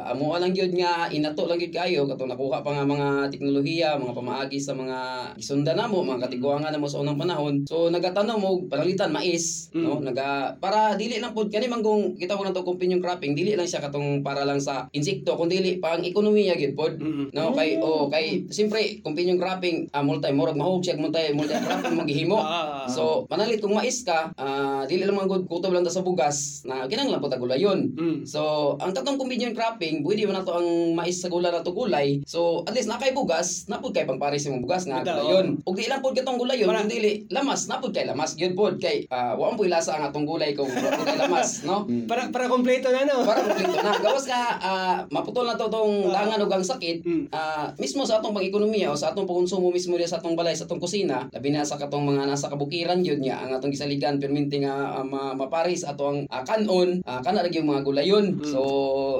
amo 0.04 0.36
lang 0.36 0.52
gyud 0.52 0.76
nga 0.76 1.08
inato 1.08 1.48
lang 1.48 1.56
gyud 1.56 1.72
kayo 1.72 2.04
katong 2.04 2.28
nakuha 2.28 2.60
pa 2.60 2.76
nga 2.76 2.84
mga 2.84 3.32
teknolohiya, 3.32 3.96
mga 3.96 4.12
pamaagi 4.12 4.60
sa 4.60 4.76
mga 4.76 4.98
isunda 5.40 5.72
namo, 5.72 6.04
mga 6.04 6.28
katiguangan 6.28 6.68
namo 6.68 6.84
sa 6.84 7.00
unang 7.00 7.16
panahon. 7.16 7.64
So 7.64 7.88
nagatanom 7.88 8.44
og 8.44 8.68
panalitan 8.68 9.08
mais, 9.08 9.72
no? 9.72 10.04
Naga 10.04 10.60
para 10.60 11.00
dili 11.00 11.16
lang 11.16 11.32
pud 11.32 11.48
kani 11.48 11.72
manggong 11.72 12.20
kita 12.20 12.36
ko 12.36 12.44
na 12.44 12.52
to 12.52 12.60
companion 12.60 13.00
cropping, 13.00 13.32
dili 13.32 13.56
lang 13.56 13.64
siya 13.64 13.80
katong 13.80 14.20
para 14.20 14.44
lang 14.44 14.50
lang 14.50 14.58
sa 14.58 14.74
insekto 14.90 15.38
kundi 15.38 15.62
dili 15.62 15.69
pang 15.78 16.02
ekonomiya 16.02 16.58
gyud 16.58 16.74
pod. 16.74 16.98
Mm. 16.98 17.30
No 17.30 17.54
kay 17.54 17.78
oh 17.78 18.10
kay 18.10 18.50
siyempre 18.50 18.98
kung 19.04 19.14
pinyong 19.14 19.38
cropping 19.38 19.86
ah, 19.94 20.02
multi 20.02 20.34
murag 20.34 20.58
mahog 20.58 20.82
siya 20.82 20.98
multi 20.98 21.30
multi 21.30 21.54
cropping 21.54 21.94
maghihimo. 21.94 22.38
Ah. 22.42 22.90
So 22.90 23.30
manalit 23.30 23.62
kung 23.62 23.78
mais 23.78 24.02
ka 24.02 24.34
ah, 24.34 24.82
dili 24.88 25.06
lang 25.06 25.14
man 25.14 25.30
gud 25.30 25.46
kutob 25.46 25.70
lang 25.70 25.86
ta 25.86 25.92
sa 25.92 26.02
bugas 26.02 26.64
na 26.64 26.88
kinahanglan 26.88 27.20
po 27.20 27.28
ta 27.28 27.36
gulayon. 27.36 27.92
Mm. 27.94 28.16
So, 28.24 28.74
ang 28.80 28.96
tatong 28.96 29.20
convenient 29.20 29.52
cropping, 29.52 30.06
pwede 30.06 30.24
mo 30.24 30.32
na 30.32 30.46
to 30.46 30.56
ang 30.56 30.94
mais 30.96 31.20
sa 31.20 31.28
gula 31.28 31.52
na 31.52 31.60
to 31.60 31.76
gulay. 31.76 32.24
So, 32.24 32.64
at 32.64 32.72
least 32.72 32.88
nakay 32.88 33.12
bugas, 33.12 33.68
napod 33.68 33.92
kay 33.92 34.08
pangpares 34.08 34.48
yung 34.48 34.64
bugas 34.64 34.88
nga 34.88 35.04
gulayon. 35.04 35.60
Ug 35.66 35.76
di 35.76 35.90
lang 35.90 36.00
pod 36.00 36.16
katong 36.16 36.40
gulayon, 36.40 36.70
Para- 36.70 36.86
kundi 36.86 36.96
dili 36.96 37.12
lamas, 37.28 37.68
napod 37.68 37.92
kay 37.92 38.08
lamas 38.08 38.38
gyud 38.38 38.56
pod 38.56 38.80
kay 38.80 39.04
uh, 39.12 39.36
wa 39.36 39.52
mo 39.52 39.66
lasa 39.68 39.98
ang 39.98 40.08
atong 40.08 40.24
gulay 40.24 40.56
kung 40.56 40.70
wa 40.70 41.04
kay 41.04 41.18
lamas, 41.20 41.66
no? 41.66 41.84
Para 42.10 42.32
para 42.32 42.46
kompleto 42.48 42.88
na 42.94 43.04
no. 43.04 43.26
Para 43.26 43.44
kompleto 43.44 43.76
na. 43.76 43.92
Gawas 44.00 44.24
ka 44.24 44.40
ah, 44.62 44.96
maputol 45.12 45.46
na 45.46 45.59
to 45.60 45.68
tong 45.68 46.08
Ah. 46.08 46.24
langan 46.24 46.40
ug 46.40 46.52
ang 46.52 46.64
sakit. 46.64 47.04
Mm. 47.04 47.24
ah, 47.36 47.68
mismo 47.76 48.08
sa 48.08 48.18
atong 48.18 48.32
pang-ekonomiya 48.32 48.88
o 48.88 48.96
sa 48.96 49.12
atong 49.12 49.28
pagkonsumo 49.28 49.68
mismo 49.68 50.00
diya 50.00 50.08
sa 50.08 50.18
atong 50.18 50.32
balay 50.32 50.56
sa 50.56 50.64
atong 50.64 50.80
kusina, 50.80 51.28
labi 51.28 51.52
na 51.52 51.60
sa 51.60 51.76
katong 51.76 52.08
mga 52.08 52.24
nasa 52.24 52.48
kabukiran 52.48 53.04
yun 53.04 53.20
niya 53.20 53.44
ang 53.44 53.52
atong 53.52 53.68
gisaligan 53.68 54.16
perminti 54.16 54.64
nga 54.64 54.96
ah, 54.96 55.04
ma- 55.04 55.36
maparis 55.36 55.84
ato 55.84 56.08
ang 56.08 56.24
ah, 56.32 56.40
kanon, 56.40 57.04
uh, 57.04 57.20
kana 57.20 57.44
lagi 57.44 57.60
yung 57.60 57.68
mga 57.68 57.84
gulayon. 57.84 58.40
Mm. 58.40 58.48
So 58.48 58.60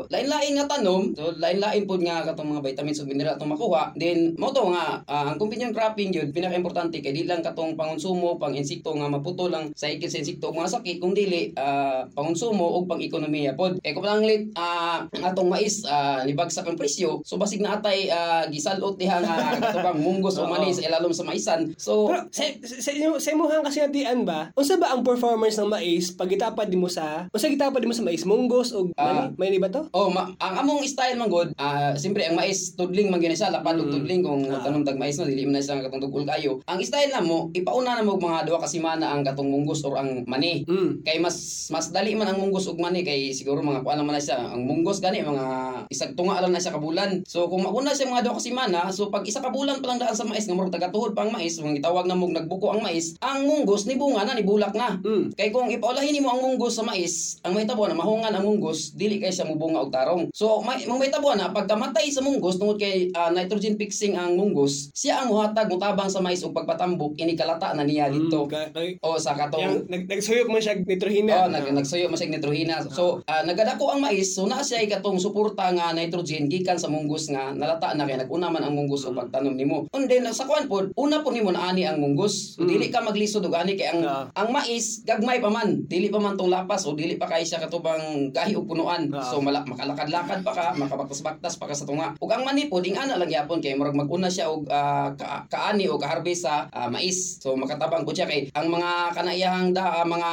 lain-lain 0.09 0.57
nga 0.57 0.66
tanom, 0.70 1.12
so 1.12 1.35
lain-lain 1.37 1.85
pod 1.85 2.00
nga 2.00 2.24
katong 2.24 2.57
mga 2.57 2.62
vitamins 2.64 3.00
ug 3.05 3.11
mineral 3.11 3.37
atong 3.37 3.53
makuha. 3.53 3.92
Then 3.98 4.38
mo 4.40 4.48
to 4.55 4.64
nga 4.72 5.05
ah, 5.05 5.29
ang 5.29 5.37
convenient 5.37 5.76
cropping 5.76 6.14
yun 6.14 6.33
pinaka-importante 6.33 7.03
kay 7.05 7.12
di 7.12 7.29
lang 7.29 7.44
katong 7.44 7.76
pangonsumo, 7.76 8.40
pang 8.40 8.55
insekto 8.57 8.94
nga 8.96 9.11
maputol 9.11 9.50
lang 9.50 9.74
sa 9.76 9.90
ikit 9.90 10.09
sa 10.09 10.20
insekto 10.22 10.55
mga 10.55 10.70
sakit 10.70 10.96
kung 11.03 11.12
dili 11.12 11.53
ah, 11.59 12.07
pangonsumo 12.14 12.81
ug 12.81 12.88
pang-ekonomiya 12.88 13.59
pod. 13.59 13.76
Kay 13.83 13.92
kung 13.92 14.07
lang 14.07 14.24
lit 14.24 14.55
ah, 14.55 15.05
ang 15.11 15.24
atong 15.26 15.50
mais 15.50 15.83
ah, 15.85 16.22
nibagsak 16.30 16.64
ang 16.64 16.78
presyo, 16.78 17.20
so 17.22 17.34
basig 17.34 17.58
na 17.58 17.74
atay 17.74 18.06
ah, 18.08 18.46
gisalot 18.46 18.94
diha 18.94 19.18
nga 19.18 19.34
katubang 19.58 19.98
munggos 19.98 20.36
o 20.36 20.46
mani 20.46 20.70
sa 20.70 20.82
ilalom 20.82 21.10
sa 21.10 21.22
maisan. 21.22 21.74
So 21.76 22.06
Pero 22.06 22.30
sa 22.30 22.44
sa 22.62 22.90
inyo 22.90 23.18
sa 23.18 23.34
kasi 23.60 23.80
natian 23.80 24.22
ba? 24.22 24.54
Unsa 24.54 24.76
ba 24.76 24.94
ang 24.94 25.02
performance 25.02 25.56
ng 25.56 25.66
mais 25.66 26.10
pag 26.10 26.28
gitapad 26.28 26.68
nimo 26.68 26.86
sa 26.86 27.26
unsa 27.28 27.46
gitapad 27.46 27.80
nimo 27.80 27.92
sa 27.92 28.02
mais 28.02 28.22
munggos 28.22 28.70
o 28.70 28.88
Ah. 28.94 29.26
mani? 29.26 29.34
May 29.36 29.58
ba 29.58 29.68
to? 29.68 29.90
Oh, 29.90 30.08
ma- 30.08 30.30
ang 30.36 30.54
among 30.58 30.84
style 30.84 31.16
man 31.16 31.26
god, 31.26 31.50
ah 31.56 31.92
siyempre 31.92 32.22
ang 32.22 32.34
mais 32.34 32.72
tudling 32.72 33.08
man 33.08 33.18
gyud 33.18 33.32
siya, 33.32 33.50
lapad 33.50 33.76
Mm. 33.76 33.90
tudling 33.90 34.22
kung 34.22 34.42
Ah. 34.46 34.60
tanong 34.60 34.84
tag 34.84 34.96
mais 34.96 35.16
no 35.16 35.24
dili 35.24 35.42
man 35.44 35.58
siya 35.58 35.80
katong 35.80 36.00
tugol 36.00 36.22
kayo. 36.22 36.60
Ang 36.64 36.78
style 36.80 37.10
na 37.10 37.20
mo, 37.20 37.48
ipauna 37.50 37.96
na 37.96 38.04
mo 38.04 38.14
mga 38.14 38.44
duha 38.44 38.58
ka 38.58 38.68
semana 38.68 39.10
ang 39.10 39.22
katong 39.22 39.48
munggos 39.48 39.82
or 39.82 39.96
ang 39.96 40.22
mani. 40.24 40.62
Mm. 40.64 41.02
Kay 41.02 41.18
mas 41.18 41.36
mas 41.68 41.88
dali 41.88 42.12
man 42.12 42.28
ang 42.28 42.38
munggos 42.38 42.66
ug 42.66 42.76
mani 42.76 43.00
kay 43.00 43.32
siguro 43.32 43.60
mga 43.60 43.80
kuan 43.80 43.96
naman 43.96 44.14
na 44.14 44.22
siya. 44.22 44.52
Ang 44.52 44.62
munggos 44.62 45.00
gani 45.00 45.20
mga 45.20 45.46
isag 45.88 46.12
tunga 46.20 46.37
lang 46.37 46.52
na 46.52 46.61
siya 46.61 46.76
ka 46.76 46.80
bulan. 46.80 47.24
So 47.24 47.48
kung 47.48 47.64
mauna 47.64 47.96
siya 47.96 48.12
mga 48.12 48.28
duha 48.28 48.37
ka 48.37 48.42
semana, 48.44 48.92
so 48.92 49.09
pag 49.09 49.24
isa 49.24 49.40
ka 49.40 49.48
bulan 49.48 49.80
pa 49.80 49.88
lang 49.88 49.96
daan 49.96 50.12
sa 50.12 50.28
mais 50.28 50.44
nga 50.44 50.52
murag 50.52 50.68
tagatuhod 50.68 51.16
pa 51.16 51.24
ang 51.24 51.33
mais, 51.33 51.56
mga 51.56 51.80
gitawag 51.80 52.04
na 52.04 52.12
mong 52.12 52.37
nagbuko 52.37 52.76
ang 52.76 52.85
mais, 52.85 53.16
ang 53.24 53.48
munggos 53.48 53.88
ni 53.88 53.96
bunga 53.96 54.28
na 54.28 54.37
ni 54.37 54.44
bulak 54.44 54.76
na. 54.76 55.00
Mm. 55.00 55.33
Kay 55.33 55.48
kung 55.48 55.72
ipaulahin 55.72 56.12
nimo 56.12 56.28
ang 56.28 56.44
munggos 56.44 56.76
sa 56.76 56.85
mais, 56.85 57.40
ang 57.40 57.56
may 57.56 57.64
tabo 57.64 57.88
na 57.88 57.96
mahungan 57.96 58.28
ang 58.28 58.44
munggos, 58.44 58.92
dili 58.92 59.16
kay 59.16 59.33
siya 59.33 59.48
mubunga 59.48 59.80
og 59.80 59.88
tarong. 59.88 60.28
So 60.37 60.61
may 60.61 60.85
mang 60.85 61.00
may 61.00 61.09
tabo 61.09 61.33
na 61.33 61.48
pagkamatay 61.48 62.12
sa 62.12 62.20
munggos 62.20 62.61
tungod 62.61 62.76
kay 62.76 63.09
ah, 63.16 63.33
nitrogen 63.33 63.80
fixing 63.80 64.12
ang 64.14 64.37
munggos, 64.37 64.92
siya 64.92 65.24
ang 65.24 65.33
muhatag 65.33 65.72
mutabang 65.72 66.12
sa 66.12 66.20
mais 66.20 66.44
ug 66.44 66.52
pagpatambok 66.52 67.16
ini 67.16 67.33
kalata 67.33 67.72
na 67.72 67.88
niya 67.88 68.12
dito. 68.12 68.44
Mm. 68.44 68.50
Ka- 68.52 68.70
kay- 68.76 68.98
O 69.00 69.16
sa 69.16 69.33
katong 69.33 69.88
nag 69.88 70.04
nagsuyop 70.04 70.50
man 70.50 70.61
siya 70.61 70.76
nitrohina. 70.76 71.33
Oh, 71.40 71.48
nag 71.48 71.64
nagsuyo 71.70 72.11
masig 72.11 72.28
nitrohina. 72.28 72.83
So, 72.90 73.22
ah, 73.24 73.40
nagadako 73.40 73.94
ang 73.94 74.02
mais, 74.02 74.35
so 74.35 74.44
naa 74.44 74.61
siya 74.61 74.83
katong 74.90 75.22
suporta 75.22 75.70
nga 75.70 75.94
nitrogen 76.00 76.48
gikan 76.48 76.80
sa 76.80 76.88
munggos 76.88 77.28
nga 77.28 77.52
nalata 77.52 77.92
na 77.92 78.08
kay 78.08 78.16
naguna 78.16 78.48
man 78.48 78.64
ang 78.64 78.72
munggos 78.72 79.04
o 79.04 79.12
pagtanom 79.12 79.52
nimo. 79.52 79.84
And 79.92 80.08
then 80.08 80.24
sa 80.32 80.48
kuan 80.48 80.64
pod, 80.64 80.96
una 80.96 81.20
po 81.20 81.28
nimo 81.28 81.52
naani 81.52 81.84
ang 81.84 82.00
munggos. 82.00 82.56
Mm. 82.56 82.68
dili 82.70 82.86
ka 82.88 83.04
maglisod 83.04 83.44
og 83.44 83.52
ani 83.52 83.76
kay 83.76 83.92
ang 83.92 84.00
Ah. 84.00 84.24
ang 84.32 84.48
mais 84.54 85.04
gagmay 85.04 85.42
pa 85.44 85.52
man, 85.52 85.84
dili 85.84 86.08
pa 86.08 86.16
man 86.16 86.38
tong 86.38 86.48
lapas 86.48 86.88
o 86.88 86.96
dili 86.96 87.20
pa 87.20 87.28
kay 87.28 87.44
siya 87.44 87.60
katubang 87.60 88.32
gahi 88.32 88.56
og 88.56 88.64
punuan. 88.64 89.12
Ah. 89.12 89.20
So 89.20 89.44
mala, 89.44 89.60
makalakad-lakad 89.66 90.40
pa 90.40 90.52
ka, 90.54 90.66
makabaktas-baktas 90.78 91.60
pa 91.60 91.68
ka 91.68 91.74
sa 91.76 91.84
tunga. 91.84 92.16
Ug 92.16 92.30
ang 92.32 92.46
mani 92.46 92.72
pod 92.72 92.86
ing 92.86 92.96
ana 92.96 93.20
lang 93.20 93.28
yapon 93.28 93.60
kay 93.60 93.76
murag 93.76 93.98
maguna 93.98 94.32
siya 94.32 94.48
og 94.48 94.64
ah, 94.72 95.12
ka, 95.18 95.44
kaani 95.50 95.90
o 95.90 96.00
kaharvest 96.00 96.48
sa 96.48 96.70
ah, 96.72 96.88
mais. 96.88 97.42
So 97.42 97.58
makatabang 97.58 98.08
po 98.08 98.16
siya 98.16 98.24
kay 98.30 98.48
ang 98.56 98.72
mga 98.72 99.12
kanayahang 99.12 99.76
da 99.76 100.00
ah, 100.00 100.06
mga 100.06 100.30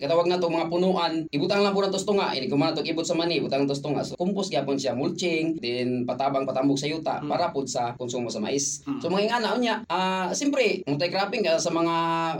katawag 0.00 0.26
na 0.30 0.40
to 0.40 0.48
mga 0.48 0.70
punuan, 0.72 1.12
ibutang 1.34 1.60
lang 1.60 1.74
po 1.74 1.84
na 1.84 1.92
tos 1.92 2.06
tunga. 2.08 2.32
Ini 2.32 2.48
kumana 2.48 2.72
to 2.72 2.86
ibot 2.86 3.04
sa 3.04 3.18
mani, 3.18 3.42
ibutang 3.42 3.68
tos 3.68 3.82
tunga. 3.84 4.00
So 4.06 4.16
compost 4.16 4.48
gyapon 4.54 4.77
siya, 4.78 4.94
mulching, 4.94 5.58
then 5.58 6.06
patabang 6.06 6.46
patambok 6.46 6.78
sa 6.78 6.86
yuta 6.86 7.14
Mm. 7.18 7.28
para 7.28 7.50
pod 7.50 7.66
sa 7.66 7.92
konsumo 7.98 8.30
sa 8.30 8.38
mais. 8.38 8.80
Mm. 8.86 9.00
So 9.02 9.10
mga 9.10 9.24
ingana 9.28 9.58
unya, 9.58 9.74
ah 9.90 10.30
siyempre, 10.30 10.86
multi-cropping 10.86 11.42
ka 11.42 11.58
sa 11.58 11.74
mga 11.74 11.94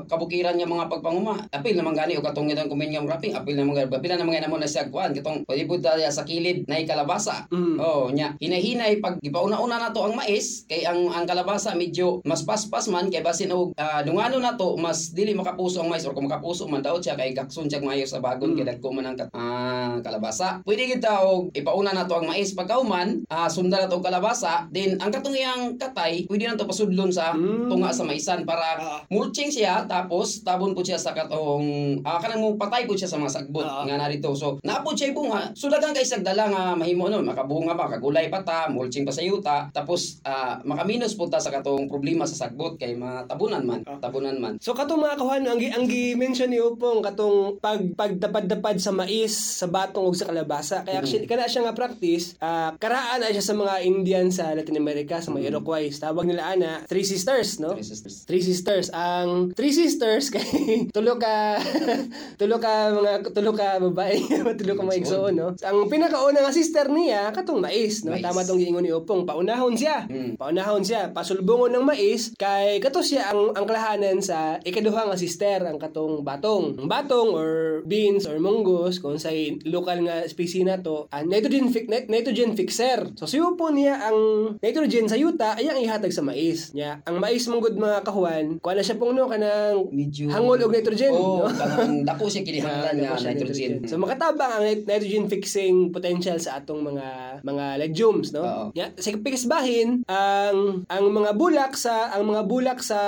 kabukiran 0.07 0.55
niya 0.55 0.71
mga 0.71 0.87
pagpanguma. 0.87 1.35
Apil 1.51 1.75
naman 1.75 1.99
gani 1.99 2.15
o 2.15 2.23
katong 2.23 2.51
itong 2.53 2.71
kuminyang 2.71 3.05
cropping, 3.05 3.35
apil 3.35 3.59
naman 3.59 3.75
gani. 3.75 3.91
Apil 3.91 4.11
naman 4.15 4.33
gani 4.39 4.47
mo 4.47 4.57
na 4.57 4.71
siya 4.71 4.87
kuan 4.89 5.11
katong 5.11 5.43
po 5.43 5.75
tayo 5.83 6.01
sa 6.09 6.23
kilid 6.23 6.65
na 6.71 6.79
kalabasa. 6.87 7.51
Mm. 7.51 7.77
Oh, 7.83 8.09
nya. 8.15 8.39
Hinay-hinay 8.39 9.03
pag 9.03 9.19
ipauna-una 9.21 9.83
na 9.83 9.91
to 9.91 10.07
ang 10.07 10.15
mais 10.15 10.65
kay 10.71 10.87
ang 10.87 11.11
ang 11.11 11.27
kalabasa 11.27 11.75
medyo 11.75 12.23
mas 12.25 12.47
paspas 12.47 12.87
man 12.89 13.11
kay 13.11 13.21
basin 13.21 13.51
og 13.53 13.75
ah, 13.77 14.01
dungano 14.07 14.39
na 14.39 14.55
to 14.55 14.79
mas 14.79 15.11
dili 15.13 15.35
makapuso 15.35 15.83
ang 15.83 15.91
mais 15.91 16.07
or 16.07 16.15
kung 16.15 16.31
makapuso 16.31 16.71
man 16.71 16.81
daw 16.81 16.97
siya 16.97 17.19
kay 17.19 17.35
gakson 17.35 17.67
siya 17.67 17.83
maayo 17.83 18.07
sa 18.07 18.23
bagon 18.23 18.55
Mm. 18.55 18.57
kay 18.57 18.67
dagko 18.71 18.89
man 18.95 19.13
ang 19.13 19.17
ah, 19.35 19.99
kalabasa. 20.01 20.63
Pwede 20.65 20.87
gid 20.89 21.03
ta 21.03 21.21
og 21.25 21.51
ipauna 21.53 21.91
na 21.93 22.07
to 22.07 22.15
ang 22.17 22.28
mais 22.29 22.53
pagkauman, 22.53 23.25
ah, 23.27 23.49
sunda 23.49 23.79
na 23.79 23.89
to 23.89 23.97
og 23.97 24.05
kalabasa, 24.05 24.69
then 24.69 24.95
ang 24.99 25.09
katong 25.09 25.33
iyang 25.33 25.63
katay 25.75 26.29
pwede 26.29 26.45
na 26.45 26.55
to 26.55 26.63
pasudlon 26.63 27.09
sa 27.09 27.33
Mm. 27.33 27.67
tunga 27.67 27.89
sa 27.91 28.05
maisan 28.05 28.45
para 28.45 28.77
Ah. 28.77 29.01
mulching 29.09 29.49
siya 29.49 29.83
tapos 29.85 30.43
tabon 30.43 30.71
po 30.71 30.85
siya 30.85 30.95
sa 30.95 31.11
katong 31.11 31.65
ah, 32.03 32.19
kanang 32.19 32.39
mo 32.39 32.55
patay 32.55 32.85
po 32.85 32.93
siya 32.93 33.07
sa 33.07 33.17
mga 33.17 33.33
sagbot 33.33 33.65
Ah. 33.65 33.83
nga 33.83 33.97
narito. 33.97 34.31
So 34.33 34.61
naapod 34.61 34.93
siya 34.93 35.11
bunga. 35.11 35.51
So 35.55 35.67
daghang 35.67 35.93
kay 35.93 36.05
sagdala 36.05 36.45
nga 36.47 36.63
mahimo 36.75 37.09
no 37.09 37.19
makabunga 37.21 37.73
pa 37.73 37.89
kagulay 37.89 38.29
pa 38.29 38.43
ta, 38.43 38.69
mulching 38.69 39.03
pa 39.03 39.11
sa 39.11 39.23
yuta 39.23 39.71
tapos 39.71 40.21
ah, 40.23 40.61
makaminos 40.63 41.15
po 41.15 41.27
ta 41.27 41.39
sa 41.39 41.49
katong 41.49 41.89
problema 41.89 42.23
sa 42.23 42.37
sagbot 42.39 42.77
kay 42.77 42.93
matabunan 42.93 43.63
man, 43.63 43.81
Ah. 43.83 43.97
tabunan 43.99 44.37
man. 44.37 44.55
So 44.59 44.75
katong 44.75 45.01
mga 45.01 45.17
kawan 45.17 45.43
ang 45.43 45.57
ang 45.59 45.87
gi-mention 45.87 46.51
ni 46.51 46.61
Upong 46.61 47.01
katong 47.01 47.57
pag 47.59 47.79
pagdapad-dapad 47.95 48.77
sa 48.77 48.91
mais, 48.91 49.31
sa 49.31 49.65
batong 49.65 50.05
ug 50.05 50.13
sa 50.13 50.27
kalabasa. 50.27 50.83
Kaya 50.83 50.99
actually 50.99 51.25
kana 51.25 51.47
siya 51.47 51.63
nga 51.63 51.73
practice, 51.73 52.18
ah, 52.43 52.75
karaan 52.77 53.23
na 53.23 53.35
siya 53.35 53.45
sa 53.45 53.55
mga 53.55 53.75
Indian 53.85 54.27
sa 54.31 54.55
Latin 54.55 54.79
America, 54.79 55.19
sa 55.19 55.31
mga 55.35 55.55
Iroquois. 55.55 55.95
Tawag 55.97 56.27
nila 56.29 56.55
ana 56.55 56.83
Three 56.87 57.07
Sisters, 57.07 57.59
no? 57.63 57.75
Three 57.75 57.87
sisters. 57.87 58.15
Three 58.29 58.45
sisters. 58.45 58.87
Ang 58.95 59.55
three 59.55 59.75
sisters 59.75 60.31
kay 60.35 60.89
tulo 60.93 61.17
ka 61.17 61.59
tulo 62.41 62.57
ka 62.61 62.93
mga 62.93 63.13
tulo 63.33 63.53
ka 63.55 63.81
babae, 63.83 64.19
tulo 64.61 64.73
ka 64.75 64.83
mga 64.85 64.99
igsoon, 65.03 65.35
no. 65.35 65.49
Ang 65.59 65.89
pinakauna 65.89 66.45
nga 66.45 66.53
sister 66.55 66.87
niya 66.91 67.31
katong 67.33 67.63
mais, 67.63 68.05
no. 68.05 68.15
Mais. 68.15 68.25
Tama 68.25 68.45
tong 68.45 68.61
giingon 68.61 68.85
ni 68.85 68.93
Upong, 68.93 69.23
paunahon 69.29 69.79
siya. 69.79 70.11
Mm. 70.11 70.41
Paunahon 70.41 70.83
siya, 70.83 71.15
pasulbungon 71.15 71.71
ng 71.71 71.87
mais 71.87 72.35
kay 72.35 72.83
kato 72.83 73.05
siya 73.05 73.31
ang 73.31 73.55
ang 73.55 73.65
kalahanan 73.65 74.19
sa 74.19 74.59
ikaduha 74.63 75.09
nga 75.11 75.19
sister 75.19 75.63
ang 75.65 75.79
katong 75.79 76.27
batong. 76.27 76.79
Ang 76.79 76.89
batong 76.91 77.31
or 77.35 77.83
beans 77.87 78.27
or 78.27 78.43
munggos 78.43 78.99
kung 78.99 79.21
sa 79.21 79.31
local 79.69 79.99
nga 80.07 80.27
species 80.27 80.65
na 80.67 80.81
to, 80.81 81.07
ah, 81.11 81.23
nitrogen 81.23 81.71
nitrogen 82.09 82.57
fixer. 82.57 83.13
So 83.15 83.29
siyo 83.29 83.55
po 83.55 83.69
niya 83.69 84.01
ang 84.09 84.19
nitrogen 84.59 85.07
sa 85.07 85.21
yuta 85.21 85.55
ay 85.55 85.69
ang 85.69 85.79
ihatag 85.79 86.11
sa 86.11 86.25
mais. 86.25 86.73
Nya, 86.73 87.05
ang 87.05 87.21
mais 87.21 87.45
mong 87.47 87.63
good 87.63 87.77
mga 87.77 88.03
kahuan, 88.03 88.57
kuha 88.59 88.75
na 88.75 88.83
siya 88.83 88.97
pong 88.97 89.15
no 89.15 89.29
kanang 89.29 89.93
Medyo 89.93 90.33
hangol 90.33 90.59
og 90.59 90.73
nitrogen. 90.73 91.13
Oh, 91.13 91.45
no? 91.45 91.53
kanang 91.53 92.03
dako 92.09 92.27
siya 92.27 92.41
Ah, 92.43 92.47
kinihanglan 92.49 92.97
nga 93.05 93.21
siya 93.21 93.31
nitrogen. 93.37 93.73
So 93.85 94.01
makatabang 94.01 94.53
ang 94.59 94.65
nit- 94.65 94.89
nitrogen 94.89 95.29
fixing 95.29 95.93
potential 95.93 96.41
sa 96.41 96.59
atong 96.59 96.81
mga 96.81 97.07
mga 97.45 97.65
legumes, 97.85 98.33
no? 98.33 98.43
Oo. 98.43 98.65
Ya, 98.73 98.91
sa 98.97 99.13
pikisbahin 99.13 100.03
ang 100.09 100.89
ang 100.89 101.05
mga 101.13 101.37
bulak 101.37 101.77
sa 101.77 102.15
ang 102.17 102.25
mga 102.25 102.43
bulak 102.49 102.81
sa 102.81 103.01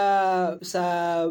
sa 0.61 0.83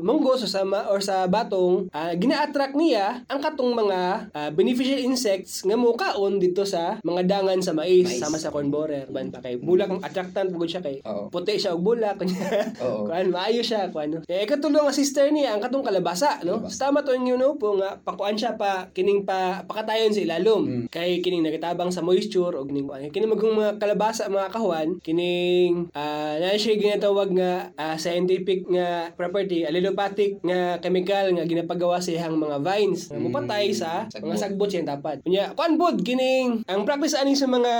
munggos 0.01 0.41
o 0.43 0.47
sa 0.49 0.65
or 0.89 0.99
sa 1.03 1.29
batong 1.29 1.87
ah, 1.93 2.11
gina-attract 2.17 2.73
niya 2.73 3.21
ang 3.29 3.39
katong 3.39 3.77
mga 3.77 3.99
ah, 4.33 4.49
beneficial 4.49 4.99
insects 4.99 5.61
nga 5.61 5.77
mukaon 5.77 6.41
dito 6.41 6.65
sa 6.65 6.97
mga 7.05 7.21
dangan 7.29 7.58
sa 7.59 7.71
mais, 7.71 8.01
Mais. 8.01 8.17
sama 8.17 8.35
sa 8.35 8.49
corn 8.49 8.67
borer 8.67 9.05
ban 9.07 9.27
pa 9.27 9.39
kay 9.39 9.57
bulak 9.57 9.87
ang 9.87 9.99
attractant 9.99 10.49
pugod 10.49 10.67
siya 10.67 10.79
kay 10.79 10.99
Oo. 11.01 11.27
puti 11.27 11.55
siya 11.55 11.71
og 11.71 11.81
bulak 11.81 12.15
kunya 12.15 12.39
Oo. 12.83 13.03
kuan 13.03 13.27
maayo 13.27 13.59
siya 13.59 13.87
kuan 13.87 14.11
eh 14.21 14.43
katulong 14.43 14.83
nga 14.83 14.93
sister 14.93 15.27
niya 15.27 15.51
ang 15.51 15.61
katong 15.61 15.81
kalabasa 15.81 16.39
no 16.41 16.59
Kalabasa. 16.61 16.79
tama 16.81 17.01
to 17.01 17.11
yung 17.11 17.35
no 17.35 17.55
po 17.55 17.75
nga 17.75 17.97
pakuan 17.97 18.33
siya 18.33 18.53
pa 18.53 18.87
kining 18.89 19.23
pa 19.23 19.63
pakatayon 19.63 20.09
sa 20.09 20.21
ilalom 20.21 20.61
Mm. 20.61 20.85
kay 20.87 21.19
kining 21.19 21.41
nagatabang 21.41 21.89
sa 21.89 21.99
moisture 21.99 22.53
og 22.53 22.67
kining 22.67 22.85
kuan 22.85 23.07
kining 23.07 23.27
magong 23.27 23.53
mga 23.53 23.77
kalabasa 23.77 24.27
mga 24.27 24.47
kahuan 24.49 24.89
kining 24.99 25.87
ah 25.91 26.35
na 26.35 26.53
siya 26.53 26.75
ginatawag 26.75 27.31
nga 27.31 27.51
ah, 27.75 27.95
scientific 27.95 28.63
nga 28.67 28.87
property 29.11 29.63
allelopathic 29.63 30.37
nga 30.41 30.77
chemical 30.79 31.25
nga 31.31 31.43
ginapagawa 31.43 31.97
sa 31.97 32.11
iyang 32.11 32.35
mga 32.35 32.59
vines 32.59 33.01
Mm. 33.09 33.25
mupatay 33.25 33.71
sa 33.71 34.05
Sagbot. 34.05 34.27
mga 34.27 34.37
sagbot 34.39 34.69
siya 34.69 34.85
lapad. 34.85 35.17
Kunya, 35.19 35.49
kuan 35.51 35.75
pod 35.75 35.97
kining 35.99 36.61
ang 36.65 36.83
practice 36.83 37.13
ani 37.13 37.33
sa 37.33 37.48
mga 37.49 37.73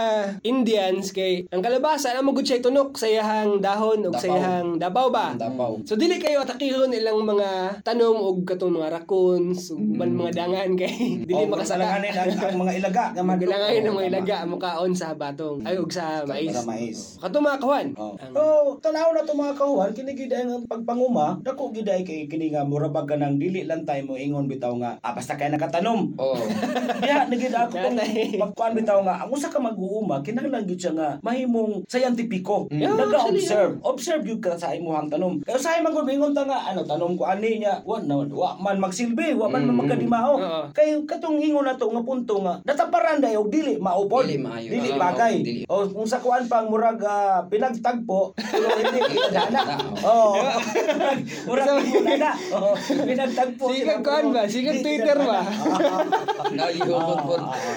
Indians 0.44 1.12
kay 1.12 1.46
ang 1.48 1.62
kalabasa 1.62 2.12
na 2.12 2.22
magud 2.22 2.42
siya 2.42 2.60
tunok 2.60 2.94
sa 2.94 3.06
iyahang 3.06 3.60
dahon 3.60 4.04
ug 4.04 4.14
sa 4.14 4.28
iyahang 4.28 4.76
dabaw 4.76 5.08
ba. 5.08 5.34
Dapaw. 5.34 5.86
So 5.86 5.94
dili 5.94 6.18
kayo 6.18 6.42
atakihon 6.42 6.90
ilang 6.90 7.22
mga 7.22 7.82
tanom 7.82 8.18
ug 8.18 8.44
katong 8.44 8.74
mga 8.74 8.90
raccoons 8.92 9.70
ug 9.70 9.82
man 9.96 10.12
mga 10.12 10.32
dangan 10.38 10.74
kay 10.74 10.96
dili 11.28 11.36
Oh, 11.36 11.46
makasaka. 11.46 12.02
ang, 12.02 12.04
ang 12.36 12.60
mga 12.60 12.74
ilaga 12.76 13.04
nga 13.14 13.22
manok. 13.22 13.38
Magalangayin 13.40 13.82
ng 13.82 13.96
mga 13.96 14.10
ilaga 14.10 14.38
mukaon 14.44 14.92
sa 14.92 15.14
batong 15.14 15.62
ay 15.64 15.76
ug 15.76 15.88
sa 15.88 16.26
mais. 16.26 16.52
Mais. 16.66 16.98
Katong 17.18 17.46
mga 17.46 17.60
kawan. 17.60 17.88
Oh. 17.96 18.16
Ang- 18.18 18.36
Oh, 18.40 18.76
tanaw 18.78 19.12
na 19.12 19.22
to 19.22 19.34
mga 19.34 19.54
kahuan 19.54 19.92
kini 19.92 20.12
gid 20.14 20.32
ang 20.32 20.64
pagpanguma, 20.64 21.38
dako 21.40 21.70
gid 21.70 21.86
ay 21.86 22.02
kay 22.02 22.26
kini 22.26 22.50
nga 22.50 22.64
murabag 22.64 23.04
ka 23.04 23.16
nang 23.16 23.36
dili 23.36 23.64
lang 23.64 23.84
tayo 23.84 24.00
mo 24.04 24.16
ingon 24.16 24.48
bitaw 24.48 24.72
nga 24.76 24.96
ah, 25.00 25.12
basta 25.12 25.36
kay 25.36 25.50
nakatanom. 25.50 26.16
Oh. 26.16 26.40
Diha 27.04 27.26
nagid 27.26 27.52
ako 27.52 27.74
tong 27.76 27.96
Nanay. 27.96 28.36
magkuan 28.36 28.74
bitaw 28.74 29.00
nga 29.02 29.16
ang 29.20 29.30
usa 29.30 29.48
ka 29.48 29.59
mag-uuma 29.62 30.19
kinahanglan 30.19 30.65
gid 30.65 30.80
siya 30.80 30.93
nga 30.93 31.10
mahimong 31.19 31.84
sayantipiko. 31.86 32.67
Yeah, 32.69 32.95
Naga-observe. 32.95 33.80
Observe 33.82 34.24
gyud 34.24 34.39
ka 34.39 34.56
sa 34.56 34.72
imong 34.72 35.08
tanom. 35.08 35.39
Kaya 35.43 35.60
sa 35.60 35.76
imong 35.76 36.04
mingon 36.04 36.32
ta 36.32 36.43
nga 36.43 36.67
ano 36.67 36.84
tanom 36.84 37.13
ko 37.13 37.24
ani 37.24 37.60
niya 37.60 37.80
wa 37.84 38.00
na 38.00 38.24
wa 38.24 38.56
man 38.56 38.80
magsilbi, 38.80 39.36
wa 39.36 39.48
man 39.48 39.67
Mm. 39.69 39.76
magkadimao. 39.78 40.34
Oo. 40.36 40.62
Kay 40.72 40.98
katong 41.06 41.38
ingon 41.38 41.62
na 41.62 41.76
to 41.76 41.88
nga 41.88 42.02
punto 42.02 42.41
nga 42.41 42.58
nataparan 42.63 43.19
dayo 43.19 43.45
dili 43.45 43.78
maupod. 43.78 44.26
Dili 44.26 44.39
maayo. 44.39 44.69
Dili 44.72 44.89
bagay. 44.95 45.36
dili. 45.43 45.62
O 45.67 45.86
kung 45.86 46.08
sa 46.08 46.17
kuan 46.17 46.48
pang 46.48 46.65
murag 46.65 46.98
ah, 47.04 47.43
pinagtagpo, 47.45 48.34
pero 48.34 48.67
hindi. 48.74 49.00
Oo. 50.10 50.34
Oh. 50.34 50.58
murag 51.48 51.67
gana. 52.02 52.32
Oh, 52.56 52.74
pinagtagpo. 52.78 53.65
Sila, 53.69 54.00
kuan 54.00 54.26
ba? 54.32 54.43
Hindi 54.45 54.82
Twitter 54.82 55.17
ba? 55.19 55.39
Nagihugot 56.50 57.19
po. 57.28 57.36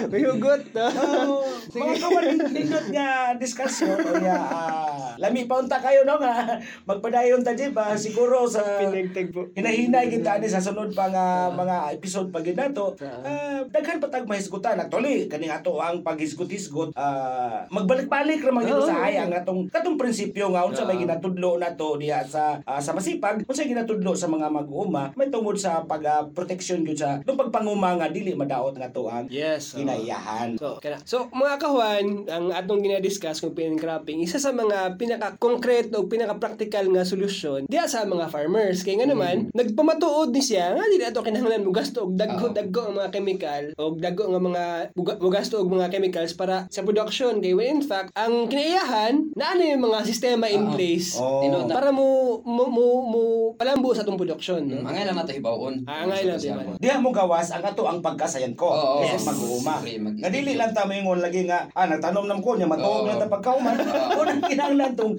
Hugot? 0.09 0.62
Oh, 0.77 1.42
mga 1.68 1.94
kawan 1.98 2.25
nindot 2.48 2.87
nga 2.90 3.09
discussion 3.35 3.94
o 4.03 4.12
ya 4.16 4.35
ah, 4.35 5.14
lami 5.16 5.44
pa 5.44 5.59
unta 5.59 5.79
kayo 5.79 6.03
no 6.03 6.18
nga 6.18 6.59
magpadayon 6.83 7.40
ta 7.40 7.53
di 7.53 7.70
ba 7.70 7.94
siguro 7.94 8.44
sa 8.44 8.62
Pinagtagpo. 8.81 9.55
hinahinay 9.55 10.09
kita 10.09 10.38
ni 10.38 10.46
sa 10.46 10.59
sunod 10.59 10.90
pa 10.90 11.07
nga 11.07 11.27
mga 11.48 11.77
episode 11.94 12.29
pag 12.29 12.46
nato 12.53 12.96
ah, 13.01 13.62
daghan 13.64 13.98
pa 13.98 14.09
tag 14.09 14.27
mahisgutan 14.27 14.77
actually 14.77 15.27
kani 15.27 15.46
ato 15.46 15.79
ang 15.79 16.03
paghisgot-hisgot 16.03 16.92
ah, 16.92 17.62
magbalik-balik 17.68 18.40
ra 18.40 18.51
man 18.51 18.64
sa 18.64 19.07
hayang 19.07 19.31
atong 19.31 19.68
katong 19.68 19.96
prinsipyo 19.96 20.51
nga 20.51 20.64
unsa 20.64 20.83
may 20.83 20.98
ginatudlo 20.98 21.57
nato 21.57 21.94
diha 21.96 22.22
sa 22.22 22.59
ah, 22.62 22.81
sa 22.81 22.90
masipag 22.92 23.44
unsa 23.44 23.62
ginatudlo 23.62 24.12
sa 24.12 24.27
mga 24.27 24.48
mag-uuma 24.48 25.12
may 25.14 25.29
tungod 25.29 25.55
sa 25.55 25.85
pag 25.85 26.03
ah, 26.05 26.22
protection 26.27 26.83
gyud 26.83 26.96
sa 26.96 27.20
pagpanguma 27.22 27.96
nga 27.96 28.09
dili 28.09 28.33
madaot 28.33 28.72
nga 28.72 28.88
to 28.88 29.07
ang 29.07 29.27
Yes. 29.29 29.72
oo. 29.72 29.81
kinaiyahan 29.81 30.55
So, 30.55 30.79
kana. 30.79 30.98
So, 31.03 31.27
mga 31.33 31.52
kawan, 31.57 32.05
ang 32.27 32.47
atong 32.49 32.81
ginadiscuss 32.81 33.38
kung 33.38 33.53
pin 33.53 33.75
cropping, 33.75 34.21
isa 34.21 34.37
sa 34.37 34.51
mga 34.51 34.97
pinaka-concrete 34.97 35.93
o 35.93 36.05
pinaka-practical 36.05 36.88
nga 36.88 37.03
solusyon 37.03 37.67
diya 37.67 37.85
sa 37.85 38.05
mga 38.05 38.29
farmers. 38.29 38.83
Kaya 38.83 39.01
nga 39.01 39.09
naman, 39.09 39.49
nagpamatuod 39.53 40.31
ni 40.31 40.41
siya 40.41 40.73
nga 40.73 40.85
dili 40.85 41.03
ato 41.03 41.21
kinahanglan 41.21 41.62
mo 41.62 41.71
gasto 41.71 42.05
og 42.05 42.15
daggo 42.15 42.49
Oo. 42.49 42.55
daggo 42.55 42.81
ang 42.85 42.97
mga 42.97 43.11
chemical 43.11 43.62
o 43.75 43.95
daggo 43.95 44.25
nga 44.27 44.41
mga 44.41 44.65
mo 44.95 45.29
gasto 45.29 45.57
og 45.57 45.69
mga 45.69 45.88
chemicals 45.88 46.33
para 46.33 46.67
sa 46.69 46.83
production. 46.83 47.38
Kaya 47.38 47.55
when 47.55 47.71
in 47.73 47.83
fact, 47.83 48.12
ang 48.12 48.47
kinaiyahan 48.47 49.33
na 49.33 49.55
ano 49.55 49.62
yung 49.62 49.83
mga 49.83 50.05
sistema 50.05 50.47
in 50.47 50.67
Oo. 50.67 50.73
place 50.73 51.17
Oh. 51.17 51.45
Na. 51.45 51.69
para 51.71 51.91
mo 51.91 52.07
mo 52.43 52.67
mo, 52.67 52.87
mo 53.03 53.23
palambo 53.55 53.93
sa 53.93 54.03
atong 54.03 54.17
production. 54.17 54.61
No? 54.62 54.83
Ang 54.83 54.97
lang 54.97 55.15
nato 55.15 55.31
hibawon. 55.31 55.85
Ah, 55.85 56.03
ang 56.03 56.11
lang 56.11 56.37
hibawon. 56.37 56.77
Diha 56.77 56.99
mo 56.99 57.11
gawas 57.11 57.51
ang 57.51 57.62
ato 57.62 57.85
ang 57.85 58.01
pagkasayan 58.01 58.55
ko. 58.55 58.69
Oo, 58.69 59.01
Yes. 59.03 59.19
yes. 59.19 59.25
mag-uuma. 59.25 59.75
Nga 60.19 60.31
dili 60.31 60.53
lang 60.55 60.73
ta 60.73 60.85
moingon 60.85 61.21
lagi 61.21 61.42
nga 61.47 61.69
ah 61.73 61.87
nagtanom 61.87 62.27
nam 62.27 62.41
ko 62.41 62.55
nya 62.57 62.69
matuog 62.69 63.07
na 63.09 63.21
ta 63.21 63.27
pagkauman. 63.31 63.77
Unang 64.21 64.43
kinahanglan 64.45 64.93
tong 64.95 65.15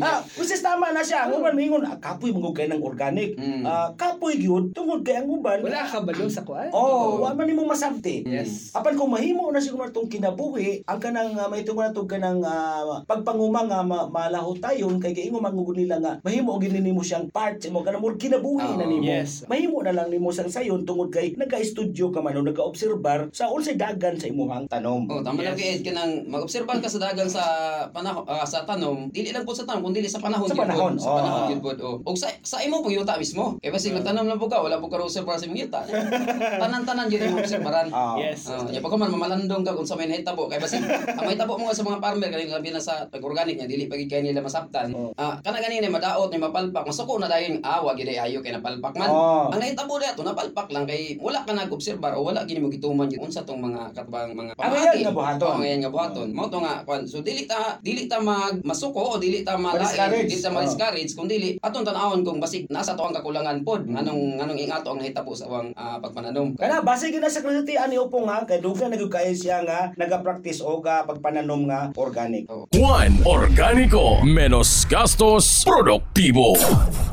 ah 0.00 0.20
kusis 0.34 0.64
tama 0.64 0.90
na 0.90 1.02
siya. 1.04 1.28
Ang 1.28 1.40
uban 1.40 1.56
moingon 1.56 1.84
ah, 1.86 1.96
kapoy 1.98 2.34
mong 2.34 2.54
kay 2.54 2.66
ng 2.70 2.82
organic. 2.82 3.36
Mm. 3.38 3.62
Ah 3.64 3.90
kapoy 3.94 4.38
gyud 4.38 4.74
tungod 4.76 5.02
kay 5.02 5.20
ang 5.20 5.28
uban. 5.30 5.60
Wala 5.62 5.86
ka 5.86 6.02
balo 6.02 6.26
sa 6.30 6.42
kuan? 6.42 6.70
Oh, 6.74 7.20
Oo. 7.20 7.26
wa 7.26 7.34
man 7.34 7.46
nimo 7.46 7.66
masabti. 7.66 8.24
Yes. 8.26 8.74
Apan 8.74 8.98
kung 8.98 9.14
mahimo 9.14 9.50
na 9.50 9.62
siguro 9.62 9.90
tong 9.90 10.10
kinabuhi, 10.10 10.82
ang 10.86 11.00
kanang 11.00 11.36
uh, 11.36 11.46
mahitungod 11.46 11.90
na 11.90 11.96
tong 11.96 12.10
kanang 12.10 12.40
ah, 12.42 13.02
pagpanguma 13.06 13.66
nga 13.68 13.80
ma, 13.84 14.06
malaho 14.08 14.56
tayon 14.58 14.98
kay 14.98 15.14
kaingo 15.14 15.38
mangugod 15.38 15.78
nila 15.78 16.00
nga 16.00 16.12
mahimo 16.24 16.56
og 16.56 16.64
nimo 16.66 17.00
siyang 17.04 17.30
part 17.30 17.60
mo 17.70 17.84
kanang 17.84 18.02
more 18.02 18.18
kinabuhi 18.18 18.74
na 18.76 18.86
nimo. 18.86 19.04
Yes. 19.04 19.44
Mahimo 19.46 19.80
na 19.84 19.94
lang 19.94 20.10
nimo 20.10 20.34
sang 20.34 20.50
sayon 20.50 20.82
tungod 20.82 21.12
kay 21.14 21.34
nagka-studio 21.38 22.10
ka 22.10 22.20
man 22.20 22.38
o 22.38 22.42
nagka-obserbar 22.42 23.30
sa 23.30 23.50
unsay 23.50 23.78
dagan 23.78 24.16
sa 24.18 24.26
imong 24.30 24.66
tanom. 24.66 25.06
Oh, 25.10 25.20
tama 25.20 25.42
lang 25.42 25.58
Yes. 25.64 25.80
kay 25.80 25.90
kanang 25.90 26.12
mag-obserban 26.28 26.78
ka 26.78 26.88
sa 26.88 27.00
dagan 27.00 27.24
sa 27.24 27.44
panahon 27.88 28.24
sa 28.44 28.68
tanom, 28.68 29.08
dili 29.08 29.32
lang 29.32 29.48
po 29.48 29.56
sa 29.56 29.64
tanom 29.64 29.80
kundi 29.80 30.04
sa 30.04 30.20
panahon 30.20 30.44
Sa 30.44 30.56
panahon, 30.56 30.92
po. 30.94 31.00
Sa 31.00 31.10
panahon 31.16 31.42
gyud 31.48 31.60
po. 31.64 31.70
Oh. 31.80 31.96
Og 32.04 32.16
sa 32.16 32.28
sa 32.44 32.60
imo 32.60 32.84
pong 32.84 32.92
yuta 32.92 33.16
mismo. 33.16 33.56
Kay 33.58 33.72
basi 33.72 33.90
nagtanom 33.90 34.28
lang 34.28 34.36
po 34.36 34.46
ka, 34.46 34.60
wala 34.60 34.76
po 34.76 34.92
ka 34.92 35.00
obserbar 35.00 35.40
sa 35.40 35.48
imong 35.48 35.64
yuta. 35.64 35.80
Tanan-tanan 36.62 37.08
gyud 37.08 37.32
mo 37.32 37.40
obserbaran. 37.40 37.88
Ah. 37.90 38.16
Yes. 38.20 38.46
Oh, 38.52 38.68
nya 38.68 38.84
pa 38.84 38.92
ko 38.92 38.96
man 39.00 39.08
mamalandong 39.08 39.64
ka 39.64 39.72
kung 39.72 39.88
sa 39.88 39.96
may 39.96 40.06
nahitabo 40.06 40.46
kay 40.46 40.60
basi 40.60 40.76
ang 40.84 41.24
may 41.24 41.38
tabo 41.40 41.56
mo 41.56 41.66
nga 41.68 41.76
sa 41.76 41.86
mga 41.86 41.98
farmer 41.98 42.28
kani 42.28 42.52
labi 42.52 42.70
na 42.70 42.82
sa 42.82 43.08
pag-organic 43.08 43.56
nya 43.56 43.66
dili 43.66 43.88
pa 43.88 43.96
gid 43.96 44.12
kay 44.12 44.20
nila 44.20 44.44
masabtan. 44.44 44.92
Oh. 44.92 45.10
Ah, 45.16 45.40
kana 45.40 45.58
ganini 45.64 45.88
madaot 45.88 46.28
ni 46.28 46.38
mapalpak. 46.38 46.84
Masuko 46.84 47.16
na 47.16 47.30
dayon 47.30 47.64
awa 47.64 47.96
gid 47.96 48.12
ay 48.12 48.20
ayo 48.30 48.44
kay 48.44 48.52
napalpak 48.52 48.92
man. 48.94 49.08
Oh. 49.08 49.48
Ang 49.48 49.60
nahitabo 49.64 49.96
dato 49.96 50.20
napalpak 50.20 50.68
lang 50.68 50.84
kay 50.84 51.16
wala 51.18 51.40
ka 51.42 51.56
nag-obserbar 51.56 52.12
o 52.18 52.26
wala 52.26 52.44
gini 52.44 52.60
mo 52.60 52.68
gituman 52.68 53.08
unsa 53.14 53.46
tong 53.46 53.62
mga 53.62 53.94
katbang 53.94 54.34
mga 54.34 54.52
Ang 54.52 54.60
pamati. 54.60 55.00
ayan 55.00 55.14
nga 55.14 55.53
ayan 55.62 55.84
nga 55.84 55.92
buhaton. 55.92 56.32
Mao 56.34 56.50
to 56.50 56.58
nga 56.58 56.82
kwan. 56.82 57.04
So 57.04 57.20
dili 57.20 57.44
ta 57.44 57.78
dili 57.84 58.08
ta 58.10 58.18
mag 58.18 58.64
masuko 58.64 59.14
o 59.14 59.20
dili 59.20 59.44
ta 59.44 59.54
malain, 59.54 59.84
dili 60.26 60.40
ta 60.40 60.50
ma-discourage. 60.50 61.12
Kun 61.14 61.28
dili 61.30 61.60
aton 61.60 61.84
tan-awon 61.84 62.24
kung 62.24 62.40
basig 62.40 62.66
nasa 62.72 62.96
to 62.96 63.04
ang 63.04 63.14
kakulangan 63.14 63.60
pod. 63.62 63.86
Nganong 63.86 64.40
nganong 64.40 64.58
ingato 64.58 64.90
ang 64.90 64.98
nahitabo 65.04 65.36
sa 65.36 65.46
awang 65.46 65.70
ah, 65.76 66.00
pagpananom. 66.00 66.56
Kana 66.56 66.80
base 66.82 67.12
gina 67.12 67.28
sa 67.30 67.44
klasitian 67.44 67.92
ni 67.92 68.00
upong 68.00 68.26
ha 68.26 68.42
kay 68.48 68.58
dugang 68.64 68.90
nagyud 68.90 69.12
kayo 69.12 69.30
siya 69.36 69.62
nga 69.62 69.92
naga-practice 69.94 70.64
o 70.64 70.80
ga 70.80 71.04
pagpananom 71.04 71.68
nga 71.68 71.92
organic. 71.94 72.48
Juan 72.74 73.20
Organico 73.28 74.24
Menos 74.24 74.88
gastos 74.88 75.62
Produktibo 75.62 76.56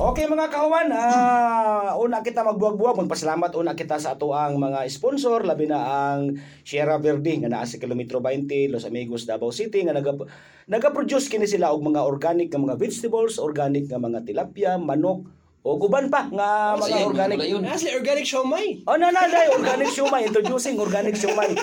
Okay 0.01 0.25
mga 0.25 0.49
kahuman, 0.49 0.89
ah 0.97 1.93
una 2.01 2.25
kita 2.25 2.41
magbuwag-buwag, 2.41 3.05
magpasalamat 3.05 3.53
una 3.53 3.77
kita 3.77 4.01
sa 4.01 4.17
ato 4.17 4.33
ang 4.33 4.57
mga 4.57 4.89
sponsor, 4.89 5.45
labi 5.45 5.69
na 5.69 5.79
ang 5.85 6.41
Sierra 6.65 6.97
Verde 6.97 7.37
nga 7.37 7.49
naa 7.53 7.69
sa 7.69 7.77
kilometro 7.77 8.17
20 8.31 8.71
Los 8.71 8.87
Amigos, 8.87 9.27
Davao 9.27 9.51
City 9.51 9.83
nga 9.83 9.91
naga 9.91 10.15
naga-produce 10.71 11.27
kini 11.27 11.43
sila 11.43 11.75
og 11.75 11.83
mga 11.83 12.07
organic 12.07 12.47
nga 12.47 12.63
mga 12.63 12.79
vegetables, 12.79 13.35
organic 13.35 13.91
nga 13.91 13.99
mga 13.99 14.23
tilapia, 14.23 14.79
manok 14.79 15.27
o 15.61 15.77
guban 15.77 16.09
pa 16.09 16.25
nga 16.27 16.73
Oh, 16.73 16.79
mga 16.79 17.05
organic. 17.05 17.37
Nasli 17.61 17.93
organic 17.93 18.25
siomay. 18.25 18.81
Oh, 18.81 18.97
na 18.97 19.07
na 19.07 19.23
na, 19.23 19.45
organic 19.51 19.87
siomay, 19.87 20.25
introducing 20.25 20.73
organic 20.75 21.13
siomay. 21.13 21.53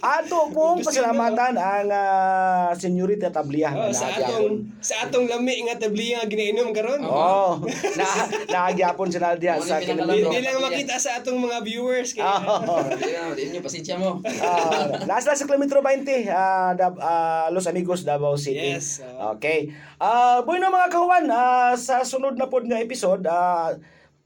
Ato 0.00 0.50
pong 0.50 0.82
pasalamatan 0.82 1.54
ang 1.54 1.86
uh, 1.86 2.68
senyorita 2.74 3.30
Tabliah. 3.30 3.70
Oh, 3.72 3.88
sa 3.88 4.10
atong 4.10 4.74
sa 4.78 5.06
atong 5.06 5.24
lami 5.24 5.64
nga 5.64 5.78
tabliya 5.78 6.18
nga 6.18 6.26
ginainom 6.26 6.70
karon. 6.70 7.00
Oh, 7.00 7.62
na 7.94 8.06
naagyapon 8.44 9.06
si 9.06 9.16
Nadia 9.16 9.54
Ano 9.54 9.62
sa 9.62 9.78
yung 9.78 9.80
Di, 9.80 9.86
kinalaro. 9.88 10.18
pinakalamro? 10.18 10.34
di 10.34 10.42
lang 10.42 10.58
makita 10.60 10.94
sa 10.96 11.10
atong 11.16 11.38
mga 11.38 11.58
viewers 11.62 12.10
kay 12.10 12.20
Oh. 12.20 12.82
Dili 12.90 13.12
na, 13.12 13.32
dili 13.32 13.48
niyo 13.50 13.62
pasensya 13.62 13.94
mo. 13.94 14.18
Ah, 14.36 14.98
nasa 15.04 15.30
sa 15.30 15.44
kilometro 15.44 15.78
20, 15.78 16.26
ah, 16.26 16.74
Dab- 16.74 16.98
ah, 16.98 17.46
Los 17.48 17.64
Amigos, 17.64 18.02
Davao 18.02 18.34
City. 18.34 18.74
Yes, 18.74 18.98
ah. 19.00 19.32
Okay. 19.32 19.70
Ah, 19.96 20.42
bueno 20.42 20.68
mga 20.68 20.90
kawan, 20.90 21.24
ah, 21.28 21.72
sa 21.74 22.02
sunod 22.02 22.34
na 22.34 22.44
pod 22.44 22.66
nga 22.66 22.76
episode, 22.76 23.22
ah, 23.24 23.42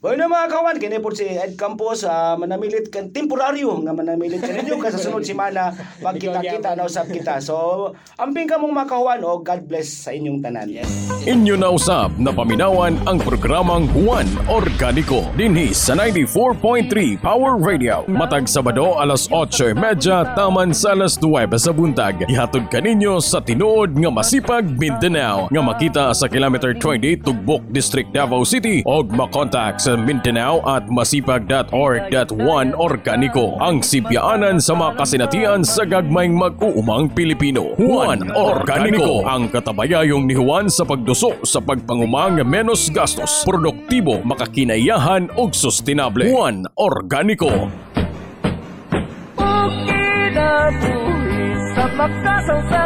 Bueno 0.00 0.32
mga 0.32 0.48
kawan, 0.48 0.80
kini 0.80 0.96
po 0.96 1.12
si 1.12 1.28
Ed 1.28 1.60
Campos 1.60 2.08
sa 2.08 2.32
manamilit 2.32 2.88
kan 2.88 3.12
temporaryo 3.12 3.84
nga 3.84 3.92
manamilit 3.92 4.40
kaninyo 4.40 4.80
kasi 4.80 4.96
sa 4.96 5.12
sunod 5.12 5.28
semana 5.28 5.76
pagkita-kita 6.00 6.72
na 6.72 6.88
usab 6.88 7.12
kita. 7.12 7.36
So, 7.44 7.92
amping 8.16 8.48
ka 8.48 8.56
mong 8.56 8.72
makahuan 8.72 9.20
o 9.20 9.44
God 9.44 9.68
bless 9.68 10.08
sa 10.08 10.16
inyong 10.16 10.40
tanan. 10.40 10.72
Yes. 10.72 10.88
Inyo 11.28 11.52
na 11.60 11.68
usab 11.68 12.16
na 12.16 12.32
paminawan 12.32 12.96
ang 13.04 13.20
programang 13.20 13.92
Juan 13.92 14.24
Organico 14.48 15.28
dinhi 15.36 15.76
sa 15.76 15.92
94.3 15.92 17.20
Power 17.20 17.60
Radio. 17.60 18.00
Matag 18.08 18.48
Sabado 18.48 18.96
alas 18.96 19.28
8:30 19.28 20.32
taman 20.32 20.72
sa 20.72 20.96
alas 20.96 21.20
9 21.20 21.60
sa 21.60 21.76
buntag. 21.76 22.24
Ihatod 22.24 22.72
kaninyo 22.72 23.20
sa 23.20 23.44
tinuod 23.44 23.92
nga 24.00 24.08
masipag 24.08 24.64
Mindanao 24.64 25.52
nga 25.52 25.60
makita 25.60 26.16
sa 26.16 26.24
kilometer 26.24 26.72
20 26.72 27.20
Tugbok 27.20 27.68
District 27.68 28.08
Davao 28.16 28.48
City 28.48 28.80
og 28.88 29.12
makontak 29.12 29.76
sa 29.76 29.89
Mindanao 29.98 30.62
at 30.62 30.86
masipag.org.1 30.86 32.66
Organico 32.78 33.58
ang 33.58 33.82
sibyaanan 33.82 34.62
sa 34.62 34.78
mga 34.78 34.92
kasinatian 35.00 35.66
sa 35.66 35.82
gagmayng 35.82 36.36
mag-uumang 36.36 37.10
Pilipino. 37.10 37.74
Juan 37.74 38.30
Organico 38.30 39.26
ang 39.26 39.50
katabayayong 39.50 40.28
ni 40.28 40.38
Juan 40.38 40.70
sa 40.70 40.86
pagduso 40.86 41.42
sa 41.42 41.58
pagpangumang 41.58 42.38
menos 42.46 42.86
gastos, 42.94 43.42
produktibo, 43.42 44.22
makakinayahan 44.22 45.26
ug 45.34 45.50
sustainable. 45.50 46.28
Juan 46.28 46.68
Organico. 46.78 47.50
Kinabuhi 49.90 51.42
sa 51.74 51.84
makasang 51.98 52.62
sa 52.70 52.82